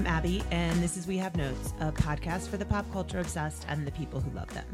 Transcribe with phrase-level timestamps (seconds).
[0.00, 3.66] I'm Abby, and this is We Have Notes, a podcast for the pop culture obsessed
[3.68, 4.64] and the people who love them.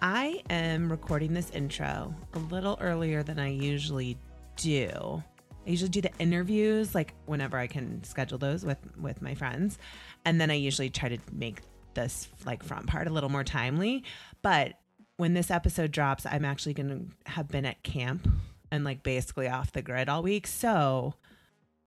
[0.00, 4.16] I am recording this intro a little earlier than I usually
[4.54, 5.24] do.
[5.66, 9.76] I usually do the interviews like whenever I can schedule those with with my friends,
[10.24, 11.62] and then I usually try to make
[11.94, 14.04] this like front part a little more timely.
[14.40, 14.74] But
[15.16, 18.28] when this episode drops, I'm actually going to have been at camp
[18.70, 20.46] and like basically off the grid all week.
[20.46, 21.14] So,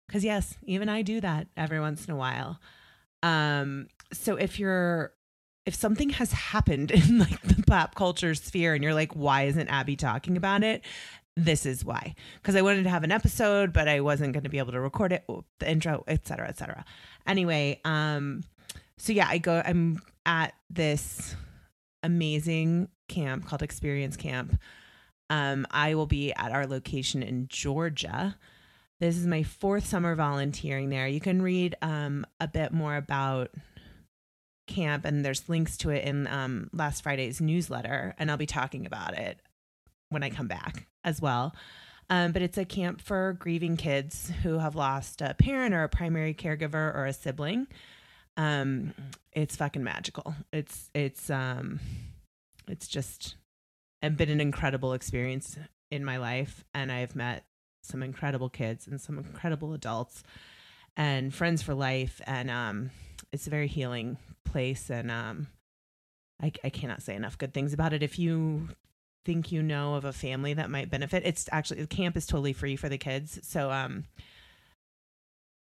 [0.09, 2.59] because yes, even I do that every once in a while.
[3.21, 5.13] Um, so if you're
[5.67, 9.67] if something has happened in like the pop culture sphere and you're like, why isn't
[9.67, 10.83] Abby talking about it?
[11.35, 12.15] This is why.
[12.41, 14.81] Because I wanted to have an episode, but I wasn't going to be able to
[14.81, 15.25] record it,
[15.59, 16.83] the intro, etc., etc.
[17.27, 18.43] Anyway, um,
[18.97, 19.61] so yeah, I go.
[19.63, 21.35] I'm at this
[22.01, 24.59] amazing camp called Experience Camp.
[25.29, 28.35] Um, I will be at our location in Georgia.
[28.99, 31.07] This is my fourth summer volunteering there.
[31.07, 33.51] You can read um, a bit more about
[34.67, 38.85] camp, and there's links to it in um, last Friday's newsletter, and I'll be talking
[38.85, 39.39] about it
[40.09, 41.55] when I come back as well.
[42.09, 45.89] Um, but it's a camp for grieving kids who have lost a parent or a
[45.89, 47.67] primary caregiver or a sibling.
[48.35, 48.93] Um,
[49.31, 50.33] it's fucking magical.
[50.51, 51.79] It's it's um,
[52.67, 53.35] it's just
[54.01, 55.57] been an incredible experience
[55.91, 57.45] in my life, and I've met
[57.81, 60.23] some incredible kids and some incredible adults
[60.97, 62.91] and friends for life, and um,
[63.31, 65.47] it's a very healing place, and um,
[66.41, 68.03] I, I cannot say enough good things about it.
[68.03, 68.69] If you
[69.25, 72.53] think you know of a family that might benefit, it's actually the camp is totally
[72.53, 74.05] free for the kids, so um,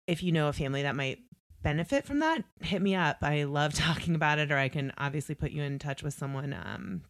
[0.08, 1.20] if you know a family that might
[1.62, 3.18] benefit from that, hit me up.
[3.22, 6.54] I love talking about it, or I can obviously put you in touch with someone
[6.54, 7.04] um,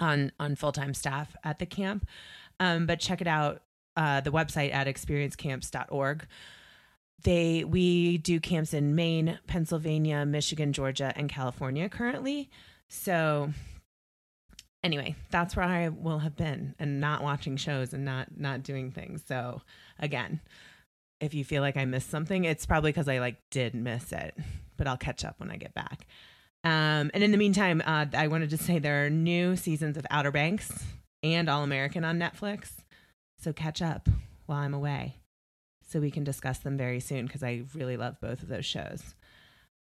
[0.00, 2.06] on on full time staff at the camp.
[2.58, 3.62] Um, but check it out,
[3.96, 6.26] uh, the website at experiencecamps.org.
[7.22, 12.50] They we do camps in Maine, Pennsylvania, Michigan, Georgia, and California currently.
[12.88, 13.52] So
[14.84, 18.90] anyway, that's where I will have been and not watching shows and not not doing
[18.90, 19.22] things.
[19.26, 19.62] So
[19.98, 20.40] again,
[21.20, 24.36] if you feel like I missed something, it's probably because I like did miss it,
[24.76, 26.06] but I'll catch up when I get back.
[26.64, 30.06] Um, and in the meantime, uh, I wanted to say there are new seasons of
[30.10, 30.84] Outer Banks
[31.22, 32.72] and All American on Netflix.
[33.38, 34.08] So catch up
[34.46, 35.20] while I'm away
[35.86, 39.14] so we can discuss them very soon because I really love both of those shows.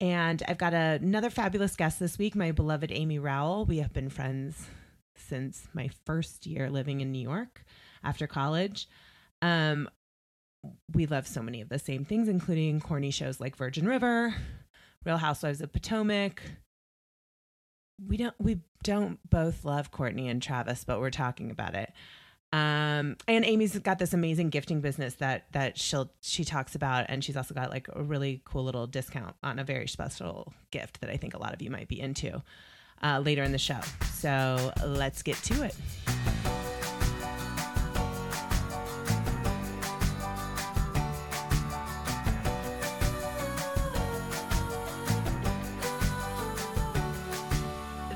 [0.01, 3.67] And I've got a, another fabulous guest this week, my beloved Amy Rowell.
[3.67, 4.69] We have been friends
[5.17, 7.65] since my first year living in New York
[8.03, 8.89] after college.
[9.43, 9.89] Um,
[10.93, 14.35] we love so many of the same things, including corny shows like Virgin River,
[15.05, 16.43] Real Housewives of Potomac.
[18.05, 21.93] We don't we don't both love Courtney and Travis, but we're talking about it.
[22.53, 27.25] Um, and Amy's got this amazing gifting business that that she'll she talks about, and
[27.25, 31.09] she's also got like a really cool little discount on a very special gift that
[31.09, 32.43] I think a lot of you might be into
[33.03, 33.81] uh, later in the show.
[34.13, 36.62] So let's get to it.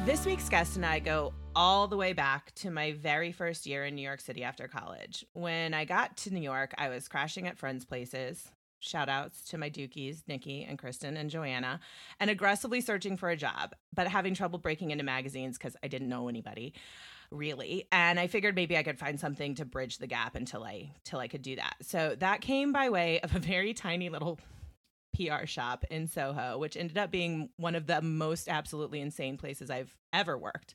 [0.07, 3.85] This week's guest and I go all the way back to my very first year
[3.85, 5.27] in New York City after college.
[5.33, 8.49] When I got to New York, I was crashing at friends' places.
[8.79, 11.81] Shout outs to my Dukies, Nikki and Kristen and Joanna,
[12.21, 16.09] and aggressively searching for a job, but having trouble breaking into magazines because I didn't
[16.09, 16.75] know anybody
[17.33, 20.89] really and i figured maybe i could find something to bridge the gap until i
[21.03, 24.39] till i could do that so that came by way of a very tiny little
[25.17, 29.71] PR shop in Soho, which ended up being one of the most absolutely insane places
[29.71, 30.75] I've ever worked.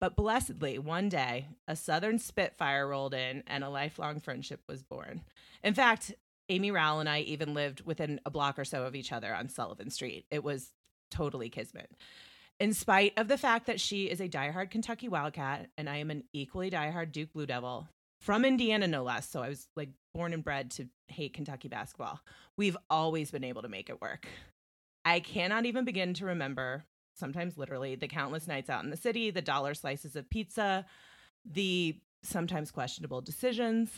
[0.00, 5.22] But blessedly, one day, a Southern Spitfire rolled in and a lifelong friendship was born.
[5.62, 6.12] In fact,
[6.50, 9.48] Amy Rowell and I even lived within a block or so of each other on
[9.48, 10.26] Sullivan Street.
[10.30, 10.72] It was
[11.10, 11.90] totally kismet.
[12.60, 16.10] In spite of the fact that she is a diehard Kentucky Wildcat and I am
[16.10, 17.88] an equally diehard Duke Blue Devil,
[18.24, 19.28] from Indiana, no less.
[19.28, 22.20] So I was like born and bred to hate Kentucky basketball.
[22.56, 24.26] We've always been able to make it work.
[25.04, 29.30] I cannot even begin to remember, sometimes literally, the countless nights out in the city,
[29.30, 30.86] the dollar slices of pizza,
[31.44, 33.90] the sometimes questionable decisions.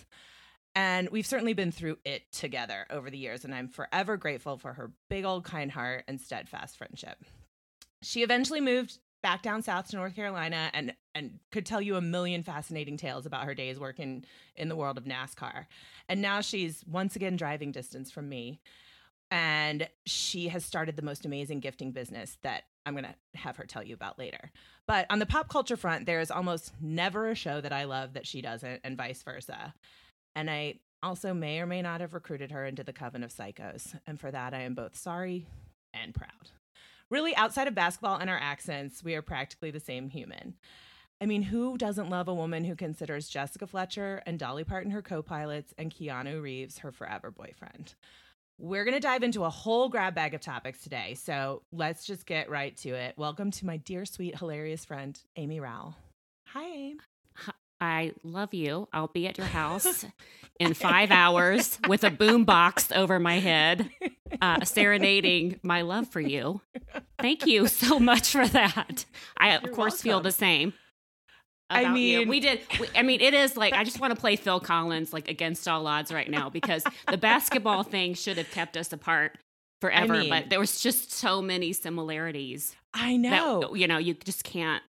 [0.75, 4.73] And we've certainly been through it together over the years, and I'm forever grateful for
[4.73, 7.19] her big old kind heart and steadfast friendship.
[8.03, 12.01] She eventually moved back down south to North Carolina and and could tell you a
[12.01, 14.25] million fascinating tales about her days working
[14.55, 15.67] in the world of NASCAR.
[16.09, 18.61] And now she's once again driving distance from me.
[19.31, 23.65] And she has started the most amazing gifting business that I'm going to have her
[23.65, 24.53] tell you about later.
[24.87, 28.13] But on the pop culture front, there is almost never a show that I love
[28.13, 29.75] that she doesn't, and vice versa.
[30.37, 33.99] And I also may or may not have recruited her into the coven of psychos.
[34.07, 35.47] And for that, I am both sorry
[35.93, 36.51] and proud.
[37.09, 40.55] Really, outside of basketball and our accents, we are practically the same human.
[41.21, 45.03] I mean, who doesn't love a woman who considers Jessica Fletcher and Dolly Parton her
[45.03, 47.95] co pilots and Keanu Reeves her forever boyfriend?
[48.59, 51.15] We're going to dive into a whole grab bag of topics today.
[51.15, 53.15] So let's just get right to it.
[53.17, 55.95] Welcome to my dear, sweet, hilarious friend, Amy Rowell.
[56.49, 56.97] Hi, Amy.
[57.81, 58.89] I love you.
[58.93, 60.07] I'll be at your house
[60.61, 63.91] in five hours with a boom box over my head,
[64.41, 66.61] uh, serenading my love for you.
[67.21, 69.05] Thank you so much for that.
[69.37, 69.99] I, You're of course, welcome.
[69.99, 70.73] feel the same.
[71.69, 72.29] I mean, you.
[72.29, 72.61] we did.
[72.79, 75.67] We, I mean, it is like I just want to play Phil Collins like against
[75.67, 79.37] all odds right now because the basketball thing should have kept us apart
[79.81, 82.75] forever, I mean, but there was just so many similarities.
[82.95, 83.61] I know.
[83.61, 84.83] That, you know, you just can't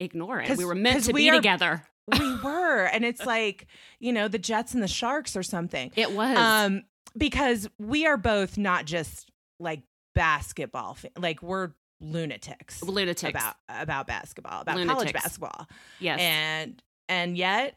[0.00, 0.56] ignore it.
[0.56, 1.84] We were meant to be are, together.
[2.06, 3.66] We were, and it's like
[3.98, 5.90] you know the Jets and the Sharks or something.
[5.96, 6.82] It was um
[7.16, 9.82] because we are both not just like
[10.14, 11.70] basketball, like we're
[12.00, 14.94] lunatics, lunatics about about basketball, about lunatics.
[14.94, 15.66] college basketball.
[16.00, 17.76] Yes, and and yet,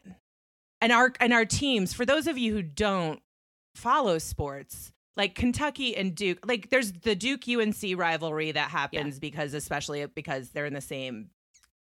[0.80, 1.92] and our and our teams.
[1.92, 3.20] For those of you who don't
[3.74, 9.20] follow sports, like Kentucky and Duke, like there's the Duke UNC rivalry that happens yeah.
[9.20, 11.30] because, especially because they're in the same,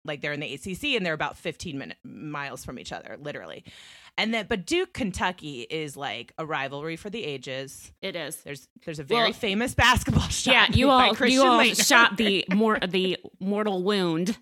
[0.07, 3.65] like they're in the ACC and they're about 15 minute miles from each other, literally.
[4.19, 7.93] And then, but Duke Kentucky is like a rivalry for the ages.
[8.01, 8.37] It is.
[8.37, 10.53] There's there's a very well, famous basketball shot.
[10.53, 14.39] Yeah, you all you all shot the more the mortal wound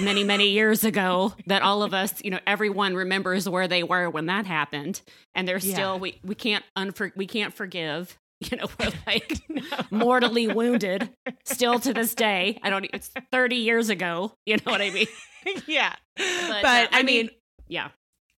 [0.00, 4.10] many many years ago that all of us you know everyone remembers where they were
[4.10, 5.00] when that happened
[5.34, 8.18] and they're still we we can't unfor- we can't forgive
[8.50, 9.62] you know we're like no.
[9.90, 11.08] mortally wounded
[11.44, 15.06] still to this day i don't it's 30 years ago you know what i mean
[15.66, 17.30] yeah but, but uh, I, mean, mean
[17.66, 17.88] yeah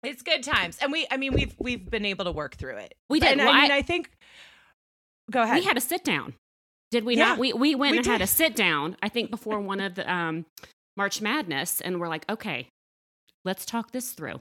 [0.06, 1.06] it's good times, and we.
[1.10, 2.94] I mean, we've we've been able to work through it.
[3.10, 3.32] We did.
[3.32, 4.10] And, well, I mean, I, I, think.
[5.30, 5.56] Go ahead.
[5.56, 6.34] We had a sit down.
[6.90, 7.38] Did we yeah, not?
[7.38, 8.10] We we went we and did.
[8.10, 8.96] had a sit down.
[9.02, 10.46] I think before one of the um,
[10.96, 12.68] March Madness, and we're like, okay,
[13.44, 14.40] let's talk this through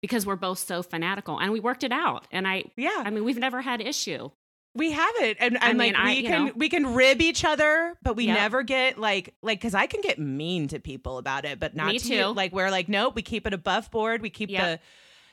[0.00, 2.26] because we're both so fanatical, and we worked it out.
[2.32, 4.30] And I, yeah, I mean, we've never had issue.
[4.74, 6.52] We have it, and, and mean, like we I, can know.
[6.54, 8.38] we can rib each other, but we yep.
[8.38, 11.88] never get like like because I can get mean to people about it, but not
[11.88, 12.14] Me to too.
[12.14, 12.26] You.
[12.26, 14.22] Like we're like, nope, we keep it above board.
[14.22, 14.62] We keep yep.
[14.62, 14.80] the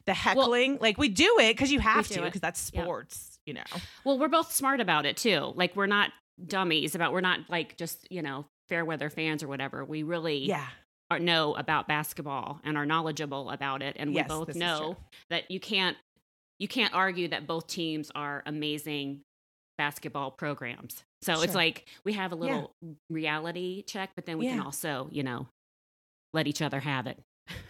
[0.08, 0.74] the heckling.
[0.74, 3.48] Well, like we do it because you have to because that's sports, yep.
[3.48, 3.82] you know.
[4.04, 5.54] Well, we're both smart about it too.
[5.56, 6.12] Like we're not
[6.44, 7.14] dummies about.
[7.14, 9.86] We're not like just you know fair weather fans or whatever.
[9.86, 10.66] We really yeah
[11.12, 14.98] are, know about basketball and are knowledgeable about it, and yes, we both know
[15.30, 15.96] that you can't
[16.58, 19.22] you can't argue that both teams are amazing
[19.78, 21.04] basketball programs.
[21.22, 21.44] So sure.
[21.44, 22.94] it's like we have a little yeah.
[23.10, 24.54] reality check, but then we yeah.
[24.54, 25.48] can also, you know,
[26.34, 27.20] let each other have it.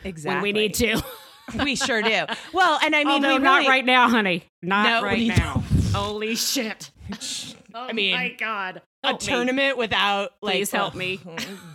[0.04, 0.36] Exactly.
[0.36, 1.02] when we need to.
[1.64, 2.26] we sure do.
[2.54, 4.44] Well, and I mean, Although really, not right now, honey.
[4.62, 5.64] Not no, right now.
[5.94, 6.92] Holy shit.
[7.74, 8.82] oh I mean, my God.
[9.04, 9.18] a me.
[9.20, 11.20] tournament without like please help oh, me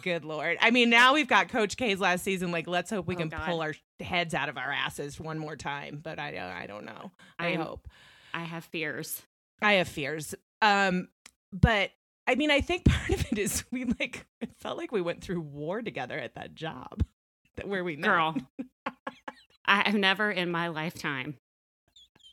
[0.02, 3.14] good lord i mean now we've got coach k's last season like let's hope we
[3.14, 3.46] oh, can God.
[3.46, 6.84] pull our heads out of our asses one more time but i uh, i don't
[6.84, 7.88] know i I'm, hope
[8.34, 9.22] i have fears
[9.62, 10.34] I have fears.
[10.60, 11.08] Um,
[11.52, 11.90] but
[12.26, 15.22] I mean, I think part of it is we like it felt like we went
[15.22, 17.04] through war together at that job
[17.56, 18.06] that where we met.
[18.08, 18.36] Girl,
[19.64, 21.36] I have never in my lifetime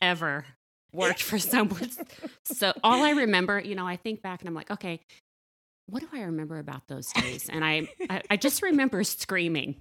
[0.01, 0.45] ever
[0.91, 1.89] worked for someone.
[2.45, 5.01] so all I remember, you know, I think back and I'm like, okay,
[5.87, 7.49] what do I remember about those days?
[7.49, 9.75] And I, I, I just remember screaming.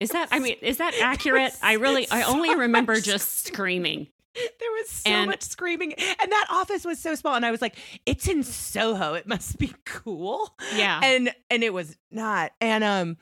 [0.00, 1.52] Is that, I mean, is that accurate?
[1.62, 4.08] I really, I only remember just screaming.
[4.60, 7.34] There was so and, much screaming, and that office was so small.
[7.34, 9.14] And I was like, "It's in Soho.
[9.14, 12.52] It must be cool." Yeah, and and it was not.
[12.60, 13.16] And um,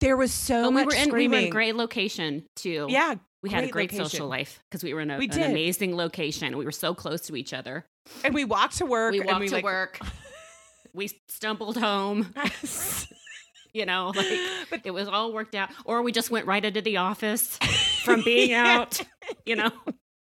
[0.00, 1.30] there was so but much we were in, screaming.
[1.30, 2.86] We were in a great location too.
[2.88, 4.10] Yeah, we had a great location.
[4.10, 6.56] social life because we were in a, we an amazing location.
[6.56, 7.86] We were so close to each other,
[8.24, 9.12] and we walked to work.
[9.12, 10.00] We walked we to like, work.
[10.92, 12.34] we stumbled home.
[13.72, 14.26] you know, like
[14.70, 15.70] but, it was all worked out.
[15.84, 17.56] Or we just went right into the office
[18.02, 18.80] from being yeah.
[18.80, 19.00] out,
[19.46, 19.70] you know.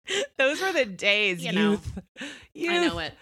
[0.38, 2.00] Those were the days, you know, youth.
[2.54, 2.72] youth.
[2.72, 3.14] I know it.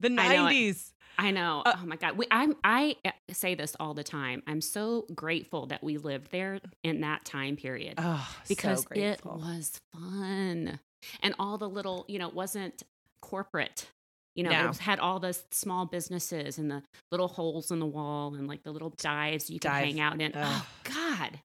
[0.00, 0.92] The nineties.
[1.18, 1.62] I know.
[1.64, 2.16] Uh, oh my God.
[2.16, 4.42] We, I'm, I uh, say this all the time.
[4.46, 9.24] I'm so grateful that we lived there in that time period oh, because so it
[9.24, 10.80] was fun.
[11.22, 12.82] And all the little, you know, it wasn't
[13.20, 13.86] corporate.
[14.34, 14.70] You know, no.
[14.70, 18.64] it had all the small businesses and the little holes in the wall and like
[18.64, 19.84] the little dives you could Dive.
[19.84, 20.32] hang out in.
[20.34, 20.42] Ugh.
[20.44, 21.38] Oh, God.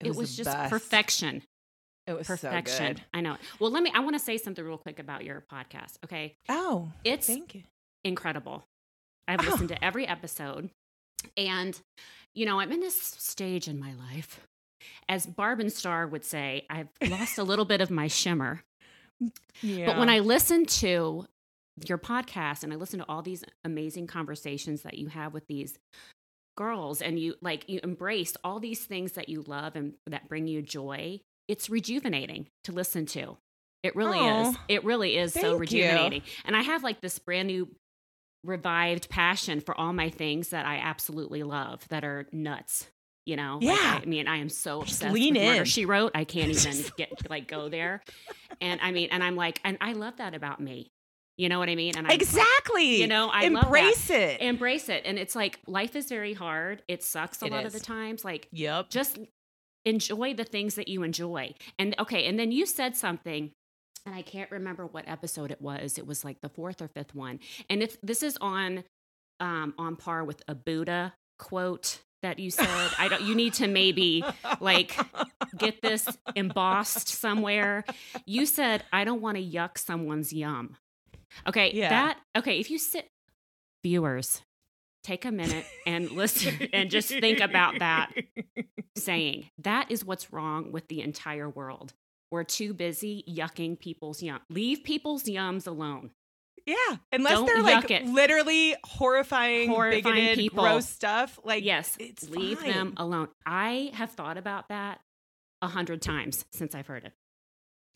[0.00, 0.70] It, it was, was just best.
[0.70, 1.42] perfection.
[2.06, 2.96] It was perfection.
[2.96, 3.36] So I know.
[3.58, 3.90] Well, let me.
[3.94, 5.96] I want to say something real quick about your podcast.
[6.04, 6.34] Okay.
[6.48, 7.62] Oh, it's thank you.
[8.04, 8.64] Incredible.
[9.26, 9.50] I've oh.
[9.50, 10.70] listened to every episode,
[11.36, 11.78] and
[12.34, 14.40] you know, I'm in this stage in my life,
[15.08, 18.62] as Barb and Star would say, I've lost a little bit of my shimmer.
[19.62, 19.86] Yeah.
[19.86, 21.24] But when I listen to
[21.84, 25.78] your podcast and I listen to all these amazing conversations that you have with these
[26.56, 30.46] girls and you like you embrace all these things that you love and that bring
[30.46, 33.36] you joy, it's rejuvenating to listen to.
[33.82, 34.56] It really is.
[34.68, 35.84] It really is so Thank you.
[35.84, 36.22] rejuvenating.
[36.44, 37.68] And I have like this brand new
[38.42, 42.88] revived passion for all my things that I absolutely love that are nuts.
[43.26, 43.74] You know, Yeah.
[43.80, 45.64] I, I mean, I am so Just obsessed lean with Murder in.
[45.64, 46.12] She Wrote.
[46.14, 48.02] I can't even get like go there.
[48.60, 50.92] And I mean, and I'm like, and I love that about me.
[51.36, 51.94] You know what I mean?
[51.96, 53.00] And I'm exactly.
[53.00, 54.40] you know, I embrace it.
[54.40, 55.02] embrace it.
[55.04, 56.82] And it's like life is very hard.
[56.88, 58.24] It sucks a It lot of the times.
[58.24, 58.88] Like yep.
[58.90, 59.18] just
[59.86, 61.54] enjoy the things that you enjoy.
[61.78, 63.52] And okay, and then you said something
[64.04, 65.98] and I can't remember what episode it was.
[65.98, 67.40] It was like the fourth or fifth one.
[67.70, 68.84] And if this is on
[69.40, 72.90] um on par with a Buddha quote that you said.
[72.98, 74.24] I don't you need to maybe
[74.60, 74.96] like
[75.58, 77.84] get this embossed somewhere.
[78.24, 80.76] You said I don't want to yuck someone's yum.
[81.46, 81.90] Okay, Yeah.
[81.90, 83.08] that okay, if you sit
[83.84, 84.40] viewers
[85.06, 88.12] take a minute and listen and just think about that
[88.96, 89.50] saying.
[89.58, 91.92] That is what's wrong with the entire world.
[92.30, 94.40] We're too busy yucking people's yum.
[94.50, 96.10] Leave people's yums alone.
[96.66, 96.74] Yeah,
[97.12, 98.06] unless Don't they're like it.
[98.06, 100.64] literally horrifying, Horrifying bigoted, people.
[100.64, 101.38] gross stuff.
[101.44, 102.72] Like, yes, it's leave fine.
[102.72, 103.28] them alone.
[103.46, 104.98] I have thought about that
[105.62, 107.12] a hundred times since I've heard it.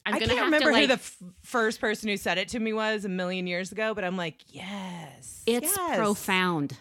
[0.06, 2.48] I'm I can't have remember to, like, who the f- first person who said it
[2.50, 5.96] to me was a million years ago, but I'm like, yes, It's yes.
[5.98, 6.78] profound.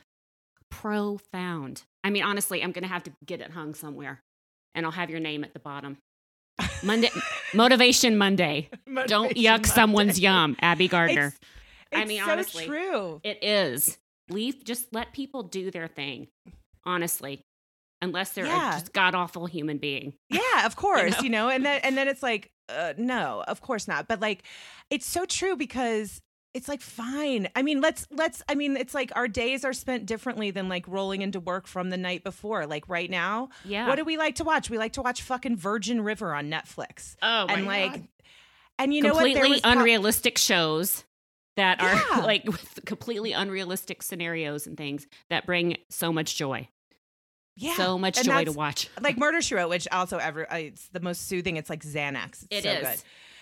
[0.70, 1.84] Profound.
[2.04, 4.22] I mean, honestly, I'm going to have to get it hung somewhere
[4.76, 5.98] and I'll have your name at the bottom.
[6.84, 7.10] Monday,
[7.54, 8.70] Motivation Monday.
[9.08, 9.68] Don't yuck Monday.
[9.70, 11.34] someone's yum, Abby Gardner.
[11.92, 12.66] It's, I mean, so honestly.
[12.66, 13.22] true.
[13.24, 13.98] It is.
[14.30, 16.28] Leave, just let people do their thing,
[16.86, 17.42] honestly,
[18.02, 18.70] unless they're Yeah.
[18.76, 20.14] a just god awful human being.
[20.30, 21.24] Yeah, of course, know?
[21.24, 24.08] you know, and then and then it's like, uh, no, of course not.
[24.08, 24.44] But like,
[24.92, 26.22] it's so true because
[26.54, 27.48] it's like fine.
[27.56, 28.42] I mean, let's let's.
[28.50, 31.90] I mean, it's like our days are spent differently than like rolling into work from
[31.92, 32.66] the night before.
[32.66, 33.88] Like right now, Yeah.
[33.88, 34.70] what do we like to watch?
[34.70, 38.08] We like to watch fucking Virgin River on Netflix, oh, my and like, God.
[38.80, 39.26] and you know what?
[39.26, 41.04] completely was po- unrealistic shows
[41.56, 42.22] that are Yeah.
[42.26, 46.68] like with completely unrealistic scenarios and things that bring so much joy.
[47.58, 48.90] yeah, so much and joy to watch.
[49.02, 51.58] Like Murder She Wrote, which also ever uh, it's the most soothing.
[51.58, 52.46] It's like Xanax.
[52.50, 52.88] It's It so is.
[52.88, 53.00] good.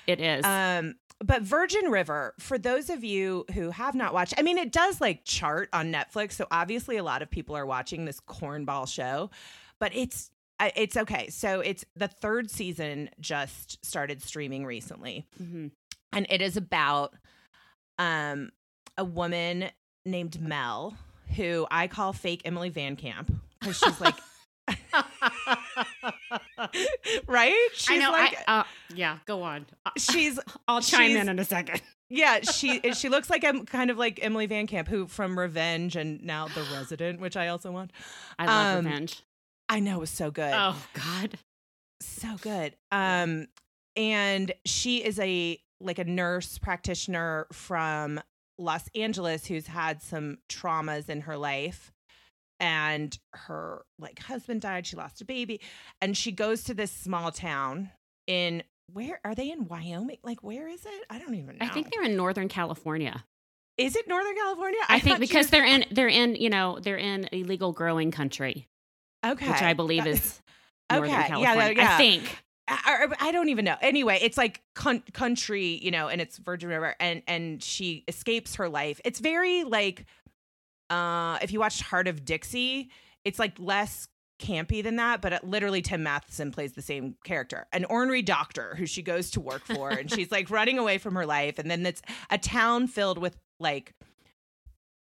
[0.08, 0.46] It is.
[0.46, 4.72] Um, but Virgin River, for those of you who have not watched, I mean, it
[4.72, 8.88] does like chart on Netflix, so obviously a lot of people are watching this cornball
[8.88, 9.30] show,
[9.80, 10.30] but it's
[10.76, 11.30] it's okay.
[11.30, 15.72] So it's the third season just started streaming recently, Mhm.
[16.14, 17.14] and it is about
[18.00, 18.52] um
[18.98, 19.70] a woman
[20.06, 20.98] named Mel
[21.36, 24.16] who I call fake Emily VanCamp because she's like.
[27.28, 27.68] right?
[27.74, 28.12] She's I know.
[28.12, 29.66] like I, uh, yeah, go on.
[29.98, 31.82] She's I'll chime she's- in in a second.
[32.10, 36.24] Yeah, she she looks like I'm kind of like Emily VanCamp, who from Revenge and
[36.24, 37.92] now The Resident, which I also want.
[38.40, 39.22] I love Um, revenge.
[39.68, 41.38] I know it was so good, Oh God.
[42.02, 42.78] so good.
[42.94, 43.48] Um,
[43.98, 48.22] and she is a like a nurse practitioner from
[48.58, 51.92] Los Angeles who's had some traumas in her life,
[52.60, 54.86] and her like husband died.
[54.88, 55.62] She lost a baby,
[56.02, 57.92] and she goes to this small town
[58.28, 60.18] in where are they in Wyoming?
[60.24, 61.06] Like where is it?
[61.10, 61.66] I don't even know.
[61.66, 63.24] I think they're in Northern California.
[63.78, 64.80] is it Northern California?
[64.90, 68.68] I, think because was- they're in they're in you know they're in illegal growing country,
[69.26, 70.42] okay, which I believe That- is
[70.92, 71.74] Northern Okay, yeah, California.
[71.76, 71.94] yeah.
[71.94, 72.24] I think.
[72.70, 73.76] I, I I don't even know.
[73.82, 78.56] Anyway, it's like con- country, you know, and it's Virgin River, and and she escapes
[78.56, 79.00] her life.
[79.06, 80.06] It's very like,
[80.90, 82.90] uh, if you watched Hart of Dixie,
[83.26, 84.08] it's like less
[84.40, 88.76] campy than that, but it, literally Tim Matheson plays the same character, an ornery doctor
[88.76, 91.70] who she goes to work for, and she's like running away from her life, and
[91.72, 93.94] then it's a town filled with like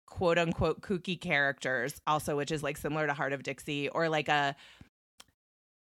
[0.08, 4.30] quote unquote kooky characters also which is like similar to hart of dixie or like
[4.30, 4.56] a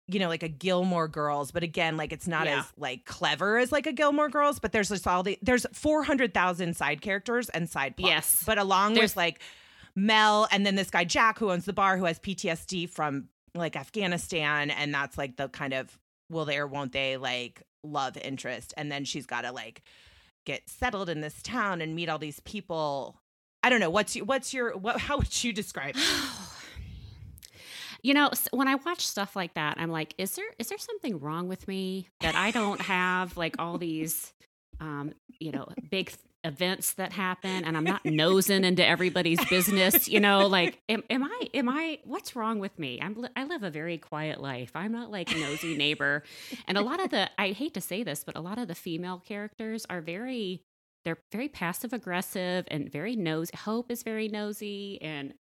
[0.07, 2.59] you know like a gilmore girls but again like it's not Yeah.
[2.59, 6.75] as like clever as like a gilmore girls but there's just all the there's 400000
[6.75, 8.43] side characters and side plots Yes.
[8.45, 9.39] but along There's- with like
[9.97, 13.75] mel and then this guy jack who owns the bar who has ptsd from like
[13.75, 15.97] afghanistan and that's like the kind of
[16.29, 18.73] will they or won't they like love interest.
[18.77, 19.83] And then she's got to like
[20.45, 23.19] get settled in this town and meet all these people.
[23.63, 23.89] I don't know.
[23.89, 25.95] What's your what's your what how would you describe
[28.03, 31.19] You know, when I watch stuff like that, I'm like, is there is there something
[31.19, 34.33] wrong with me that I don't have like all these,
[34.79, 36.13] um, you know, big
[36.43, 41.23] events that happen and I'm not nosing into everybody's business, you know, like am, am
[41.23, 42.99] I am I what's wrong with me?
[43.01, 44.71] I'm I live a very quiet life.
[44.75, 46.23] I'm not like nosy neighbor.
[46.67, 48.75] And a lot of the I hate to say this, but a lot of the
[48.75, 50.63] female characters are very
[51.05, 53.55] they're very passive aggressive and very nosy.
[53.55, 55.33] Hope is very nosy and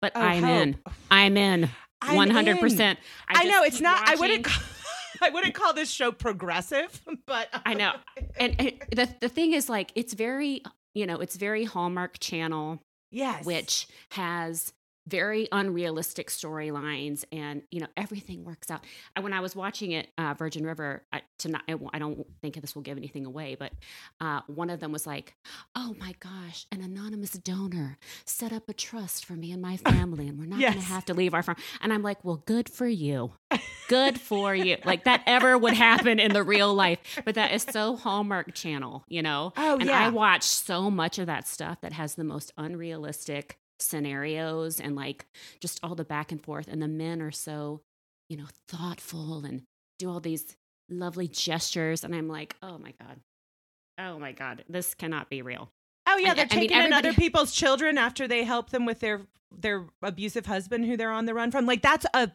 [0.00, 0.78] but Oh, I'm in.
[1.10, 1.70] I'm in.
[2.02, 2.98] I'm One hundred percent.
[3.26, 4.06] I, know it's not.
[4.06, 4.44] I wouldn't.
[4.44, 4.62] Call,
[5.22, 7.92] I wouldn't call this show progressive, but I know.
[8.36, 10.62] And, and the the thing is, like, it's very,
[10.94, 12.80] you know, it's very Hallmark Channel,
[13.10, 14.72] yes, which has
[15.06, 18.84] very unrealistic storylines, and you know, everything works out.
[19.16, 22.60] I, when I was watching it, uh, Virgin River, I, tonight, I, I don't think
[22.60, 23.72] this will give anything away, but
[24.20, 25.34] uh, one of them was like,
[25.74, 30.28] "Oh my gosh, an anonymous donor set up a trust for me and my family,
[30.28, 32.68] and we're not going to have to leave our farm." And I'm like, "Well, good
[32.68, 33.32] for you."
[33.88, 34.78] Good for you.
[34.84, 37.20] Like that ever would happen in the real life.
[37.24, 39.52] But that is so Hallmark Channel, you know?
[39.56, 40.06] Oh, and yeah.
[40.06, 45.26] I watch so much of that stuff that has the most unrealistic scenarios and like
[45.60, 46.68] just all the back and forth.
[46.68, 47.80] And the men are so,
[48.28, 49.62] you know, thoughtful and
[49.98, 50.56] do all these
[50.88, 52.04] lovely gestures.
[52.04, 53.20] And I'm like, oh my God.
[53.98, 54.64] Oh my God.
[54.68, 55.70] This cannot be real.
[56.06, 59.00] Oh yeah, they're I mean, taking in other people's children after they help them with
[59.00, 59.22] their
[59.56, 61.64] their abusive husband who they're on the run from.
[61.64, 62.30] Like that's a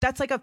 [0.00, 0.42] that's like a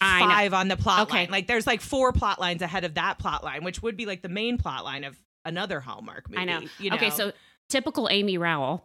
[0.00, 1.18] I five on the plot Okay.
[1.18, 1.30] line.
[1.30, 4.22] Like there's like four plot lines ahead of that plot line, which would be like
[4.22, 6.40] the main plot line of another Hallmark movie.
[6.40, 6.62] I know.
[6.78, 6.96] You know?
[6.96, 7.32] Okay, so
[7.70, 8.84] typical Amy Rowell,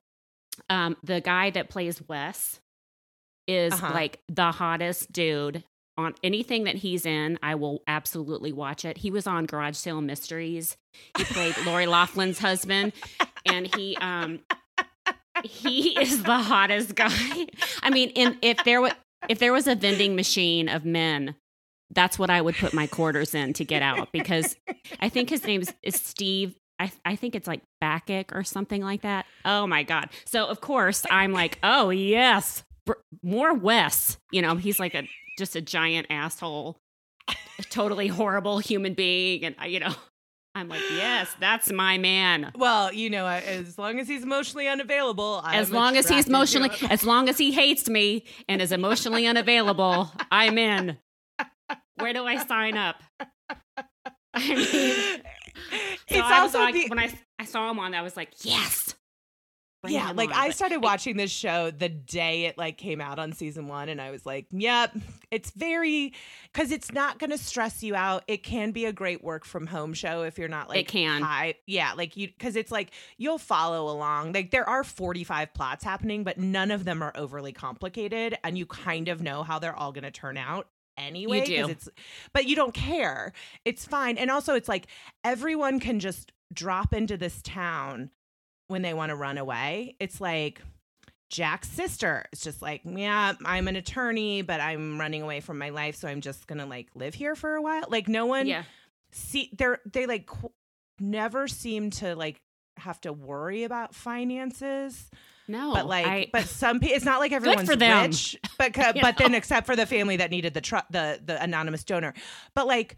[0.70, 2.60] um, the guy that plays Wes
[3.48, 3.94] is Uh-huh.
[3.94, 5.64] like the hottest dude
[5.98, 7.38] on anything that he's in.
[7.44, 8.98] I will absolutely watch it.
[8.98, 10.78] He was on Garage Sale Mysteries.
[11.18, 12.94] He played Lori Loughlin's husband,
[13.46, 14.40] and he um
[15.44, 17.48] he is the hottest guy.
[17.84, 18.94] I mean, in if there was
[19.30, 21.36] if there was a vending machine of men.
[21.92, 24.56] That's what I would put my quarters in to get out because
[25.00, 26.56] I think his name is, is Steve.
[26.80, 29.26] I, I think it's like Bacic or something like that.
[29.46, 30.10] Oh my God.
[30.26, 34.18] So, of course, I'm like, oh, yes, Br- more Wes.
[34.32, 36.78] You know, he's like a just a giant asshole,
[37.30, 39.44] a totally horrible human being.
[39.46, 39.94] And, I- you know,
[40.56, 42.52] I'm like, yes, that's my man.
[42.56, 46.70] well, you know, as long as he's emotionally unavailable, As I'm long as he's emotionally,
[46.90, 50.98] as long as he hates me and is emotionally unavailable, I'm in.
[51.98, 53.04] Where do I sign up?
[54.34, 55.22] I mean,
[56.10, 58.30] so it's I was like, the, when I I saw him on, I was like,
[58.44, 58.96] yes.
[59.82, 60.36] Bring yeah, like on.
[60.36, 63.88] I But started watching this show the day it like came out on season one,
[63.88, 64.98] and I was like, "Yep,
[65.32, 66.14] it's very
[66.52, 68.24] because it's not going to stress you out.
[68.28, 71.22] It can be a great work from home show if you're not like it can.
[71.22, 74.34] high, yeah, like you because it's like you'll follow along.
[74.34, 78.66] Like there are 45 plots happening, but none of them are overly complicated, and you
[78.66, 81.40] kind of know how they're all going to turn out anyway.
[81.40, 81.90] 'cause because It's
[82.34, 83.34] but you don't care.
[83.66, 84.88] It's fine, and also it's like
[85.24, 88.12] everyone can just drop into this town
[88.68, 89.96] when they want to run away.
[90.00, 90.62] It's like
[91.30, 92.26] Jack's sister.
[92.32, 96.08] It's just like, yeah, I'm an attorney, but I'm running away from my life, so
[96.08, 97.84] I'm just gonna like live here for a while.
[97.90, 98.64] Like no one yeah,
[99.12, 100.52] see they're they like qu-
[101.00, 102.42] never seem to like
[102.78, 105.10] have to worry about finances.
[105.48, 108.38] No, but like, I, but some people, it's not like everyone's rich.
[108.58, 112.14] But but then except for the family that needed the tr- the the anonymous donor,
[112.54, 112.98] but like.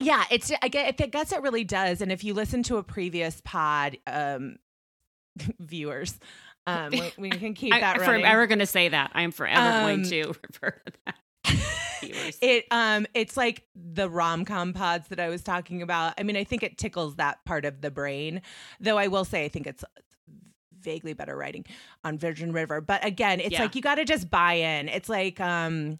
[0.00, 2.00] Yeah, it's I get I guess it really does.
[2.00, 4.56] And if you listen to a previous pod, um,
[5.60, 6.18] viewers,
[6.66, 8.22] um, we, we can keep I, that running.
[8.22, 9.12] forever going to say that.
[9.14, 11.14] I am forever going Um, to refer to that.
[12.42, 16.14] It um it's like the rom-com pods that I was talking about.
[16.18, 18.42] I mean, I think it tickles that part of the brain.
[18.80, 19.84] Though I will say I think it's
[20.84, 21.64] vaguely better writing
[22.04, 22.80] on Virgin River.
[22.80, 23.62] But again, it's Yeah.
[23.62, 24.88] like you got to just buy in.
[24.88, 25.98] It's like um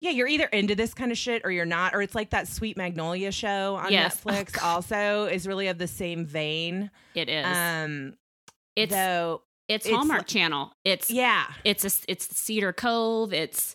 [0.00, 2.48] yeah, you're either into this kind of shit or you're not or it's like that
[2.48, 4.20] Sweet Magnolia show on Yes.
[4.26, 6.90] Oh, Netflix also is really of the same vein.
[7.14, 7.46] it is.
[7.46, 8.14] Um
[8.76, 10.72] it's though it's it's Hallmark like- Channel.
[10.84, 11.44] It's yeah.
[11.64, 13.32] it's a, it's Cedar Cove.
[13.32, 13.74] It's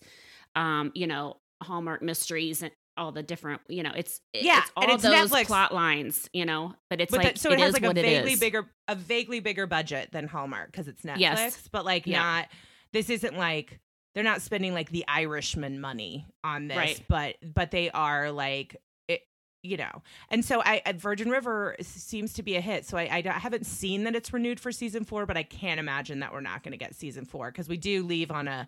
[0.56, 4.84] um you know Hallmark mysteries and all the different you know it's Yeah, it's all
[4.84, 5.46] and it's those Netflix.
[5.46, 7.94] plot lines you know but it's but like that, so it, has is like a
[7.94, 11.20] vaguely bigger a vaguely bigger budget than Hallmark because it's Netflix.
[11.20, 11.70] Yes.
[11.72, 12.20] But like Yeah.
[12.22, 12.48] not
[12.94, 13.80] this isn't like
[14.16, 17.06] they're not spending like the Irishman money on this, Right.
[17.08, 18.76] but but they are like
[19.08, 19.22] it,
[19.62, 20.02] you know.
[20.30, 22.86] And so I Virgin River seems to be a hit.
[22.86, 25.80] So I, I, I haven't seen that it's renewed for season four, but I can't
[25.80, 28.68] imagine that we're not going to get season four because we do leave on a,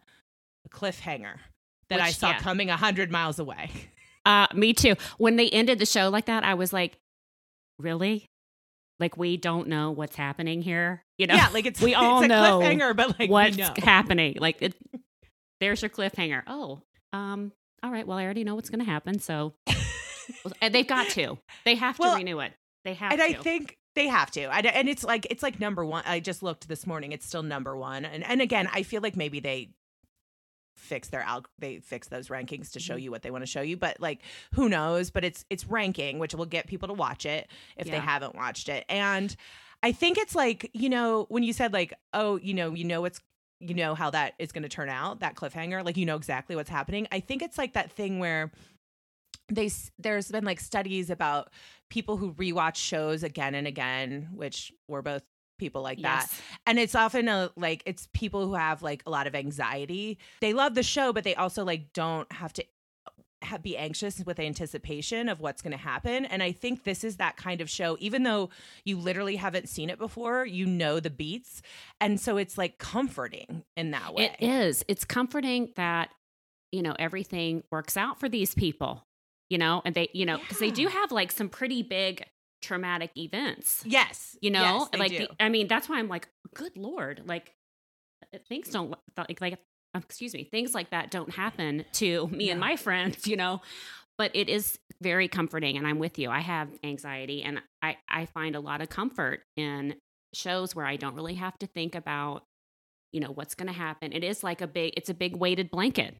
[0.65, 1.37] a cliffhanger
[1.89, 2.39] that I saw yeah.
[2.39, 3.71] coming a hundred miles away.
[4.25, 4.95] Uh, me too.
[5.17, 6.97] When they ended the show like that, I was like,
[7.77, 8.25] really?
[8.99, 11.03] Like we don't know what's happening here.
[11.17, 13.73] You know, yeah, like it's we all a know cliffhanger, but like what's know.
[13.77, 14.37] happening.
[14.39, 14.75] Like it,
[15.59, 16.43] there's your cliffhanger.
[16.47, 16.81] Oh,
[17.13, 17.51] um,
[17.81, 18.05] all right.
[18.05, 19.19] Well, I already know what's going to happen.
[19.19, 19.53] So
[20.61, 21.37] and they've got to.
[21.65, 22.53] They have to Well, renew it.
[22.85, 23.25] They have and to.
[23.25, 24.43] I think they have to.
[24.43, 26.03] And it's like it's like number one.
[26.05, 27.11] I just looked this morning.
[27.11, 28.05] It's still number one.
[28.05, 29.69] And and again, I feel like maybe they
[30.79, 33.01] fix their alg they fix those rankings to show Mhm.
[33.03, 34.21] you what they want to show you but like
[34.53, 35.11] who knows?
[35.11, 38.69] But it's it's ranking which will get people to watch it if they haven't watched
[38.69, 38.85] it.
[38.89, 39.35] And
[39.81, 43.05] i think it's like you know when you said like oh you know you know
[43.05, 43.21] it's
[43.61, 46.55] you know how that is going to turn out that cliffhanger like you know exactly
[46.55, 47.07] what's happening.
[47.11, 48.51] I think it's like that thing where
[49.51, 51.49] they there's been like studies about
[51.89, 55.23] people who rewatch shows again and again which we're both
[55.59, 56.27] people like that.
[56.65, 60.17] And it's often a like it's people who have like a lot of anxiety.
[60.41, 62.65] They love the show but they also like don't have to
[63.41, 66.25] have, be anxious with anticipation of what's going to happen.
[66.25, 68.49] And i think this is that kind of show even though
[68.83, 71.61] you literally haven't seen it before you know the beats.
[72.01, 74.35] And so it's like comforting in that way.
[74.39, 74.83] It is.
[74.87, 76.09] It's comforting that,
[76.71, 79.05] you know, everything works out for these people,
[79.49, 82.25] you know, and they, you know, because they do have like some pretty big
[82.61, 86.75] traumatic events, yes you know, yes, like, the, I mean, that's why I'm like, good
[86.77, 87.53] Lord, like
[88.33, 89.59] uh, things don't like, like,
[89.93, 93.61] um, excuse me, things like that don't happen to me and my friends, you know,
[94.17, 95.77] but it is very comforting.
[95.77, 96.29] And I'm with you.
[96.29, 99.95] I have anxiety and I, I find a lot of comfort in
[100.33, 102.43] shows where I don't really have to think about,
[103.11, 104.13] you know, what's going to happen.
[104.13, 106.15] It is like a big, it's a big weighted blanket.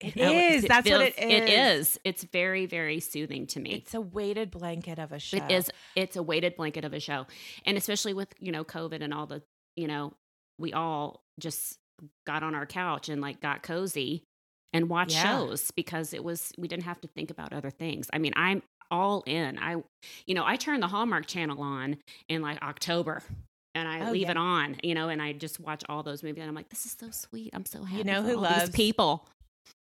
[0.00, 0.62] It You know, is.
[0.62, 1.88] That's what feels- it It is.
[1.88, 2.00] is.
[2.04, 3.72] It's very, very soothing to me.
[3.72, 5.70] it's a weighted blanket of a show It is.
[5.96, 7.26] It's a weighted blanket of a show,
[7.66, 9.42] and especially with you know COVID and all the
[9.76, 10.12] you know
[10.58, 11.78] we all just
[12.26, 14.22] got on our couch and like got cozy
[14.72, 15.22] and watched Yeah.
[15.38, 18.08] shows because it was we didn't have to think about other things.
[18.12, 19.58] I mean, I'm all in.
[19.58, 19.82] I
[20.26, 21.96] you know I turn the Hallmark Channel on
[22.28, 23.22] in like October.
[23.74, 24.32] And I Oh, leave yeah.
[24.32, 26.84] it on, you know, and I just watch all those movies, and I'm like, "This
[26.84, 27.50] is so sweet.
[27.52, 29.28] I'm so happy." You know for who loves- people?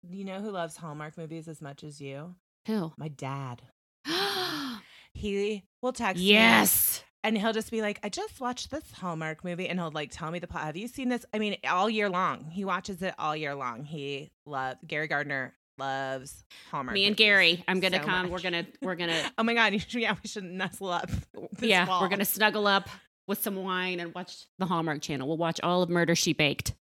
[0.10, 2.36] You know who loves hallmark movies as much as you
[2.68, 2.92] Who?
[2.98, 3.62] my dad
[5.14, 7.04] he will text me yes.
[7.24, 10.30] and he'll just be like, I just watched this Hallmark movie, and he'll like tell
[10.30, 10.66] me the plot.
[10.66, 11.26] Have you seen this?
[11.34, 12.52] I mean, all year long.
[12.52, 13.84] He watches it all year long.
[13.84, 16.94] He loves Gary Gardner loves Hallmark.
[16.94, 18.24] Me and Gary, I'm gonna so come.
[18.24, 18.32] much.
[18.32, 19.74] We're gonna we're gonna Oh my god!
[19.94, 21.10] Yeah, we should nestle up.
[21.60, 22.02] yeah, fall.
[22.02, 22.90] we're gonna snuggle up
[23.28, 25.28] with some wine and watch the Hallmark Channel.
[25.28, 26.74] We'll watch all of Murder She Baked.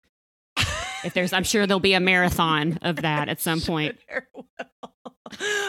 [1.05, 3.97] If there's, I'm sure there'll be a marathon of that at some point.
[4.09, 4.27] Sure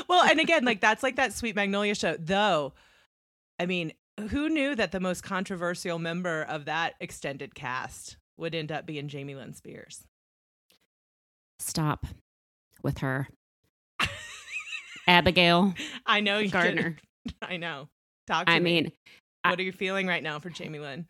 [0.08, 2.74] well, and again, like that's like that Sweet Magnolia show, though.
[3.60, 3.94] I mean,
[4.30, 9.08] who knew that the most controversial member of that extended cast would end up being
[9.08, 10.04] Jamie Lynn Spears?
[11.60, 12.06] Stop
[12.84, 13.28] with her,
[15.08, 15.74] Abigail
[16.06, 16.98] I know you Gardner.
[17.42, 17.88] I know.
[18.28, 18.82] Talk to I me.
[18.82, 18.92] mean,
[19.44, 21.08] I- what are you feeling right now for Jamie Lynn?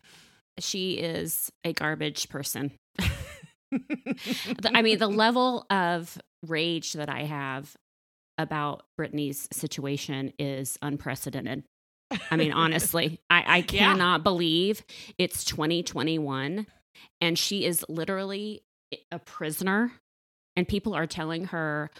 [0.58, 2.72] she is a garbage person.
[4.74, 7.76] I mean, the level of rage that I have
[8.38, 11.64] about Britney's situation is unprecedented.
[12.30, 13.92] I mean, honestly, I, I Yeah.
[13.92, 14.84] cannot believe
[15.18, 16.66] it's 2021
[17.20, 18.62] and she is literally
[19.10, 19.92] a prisoner,
[20.54, 21.90] and people are telling her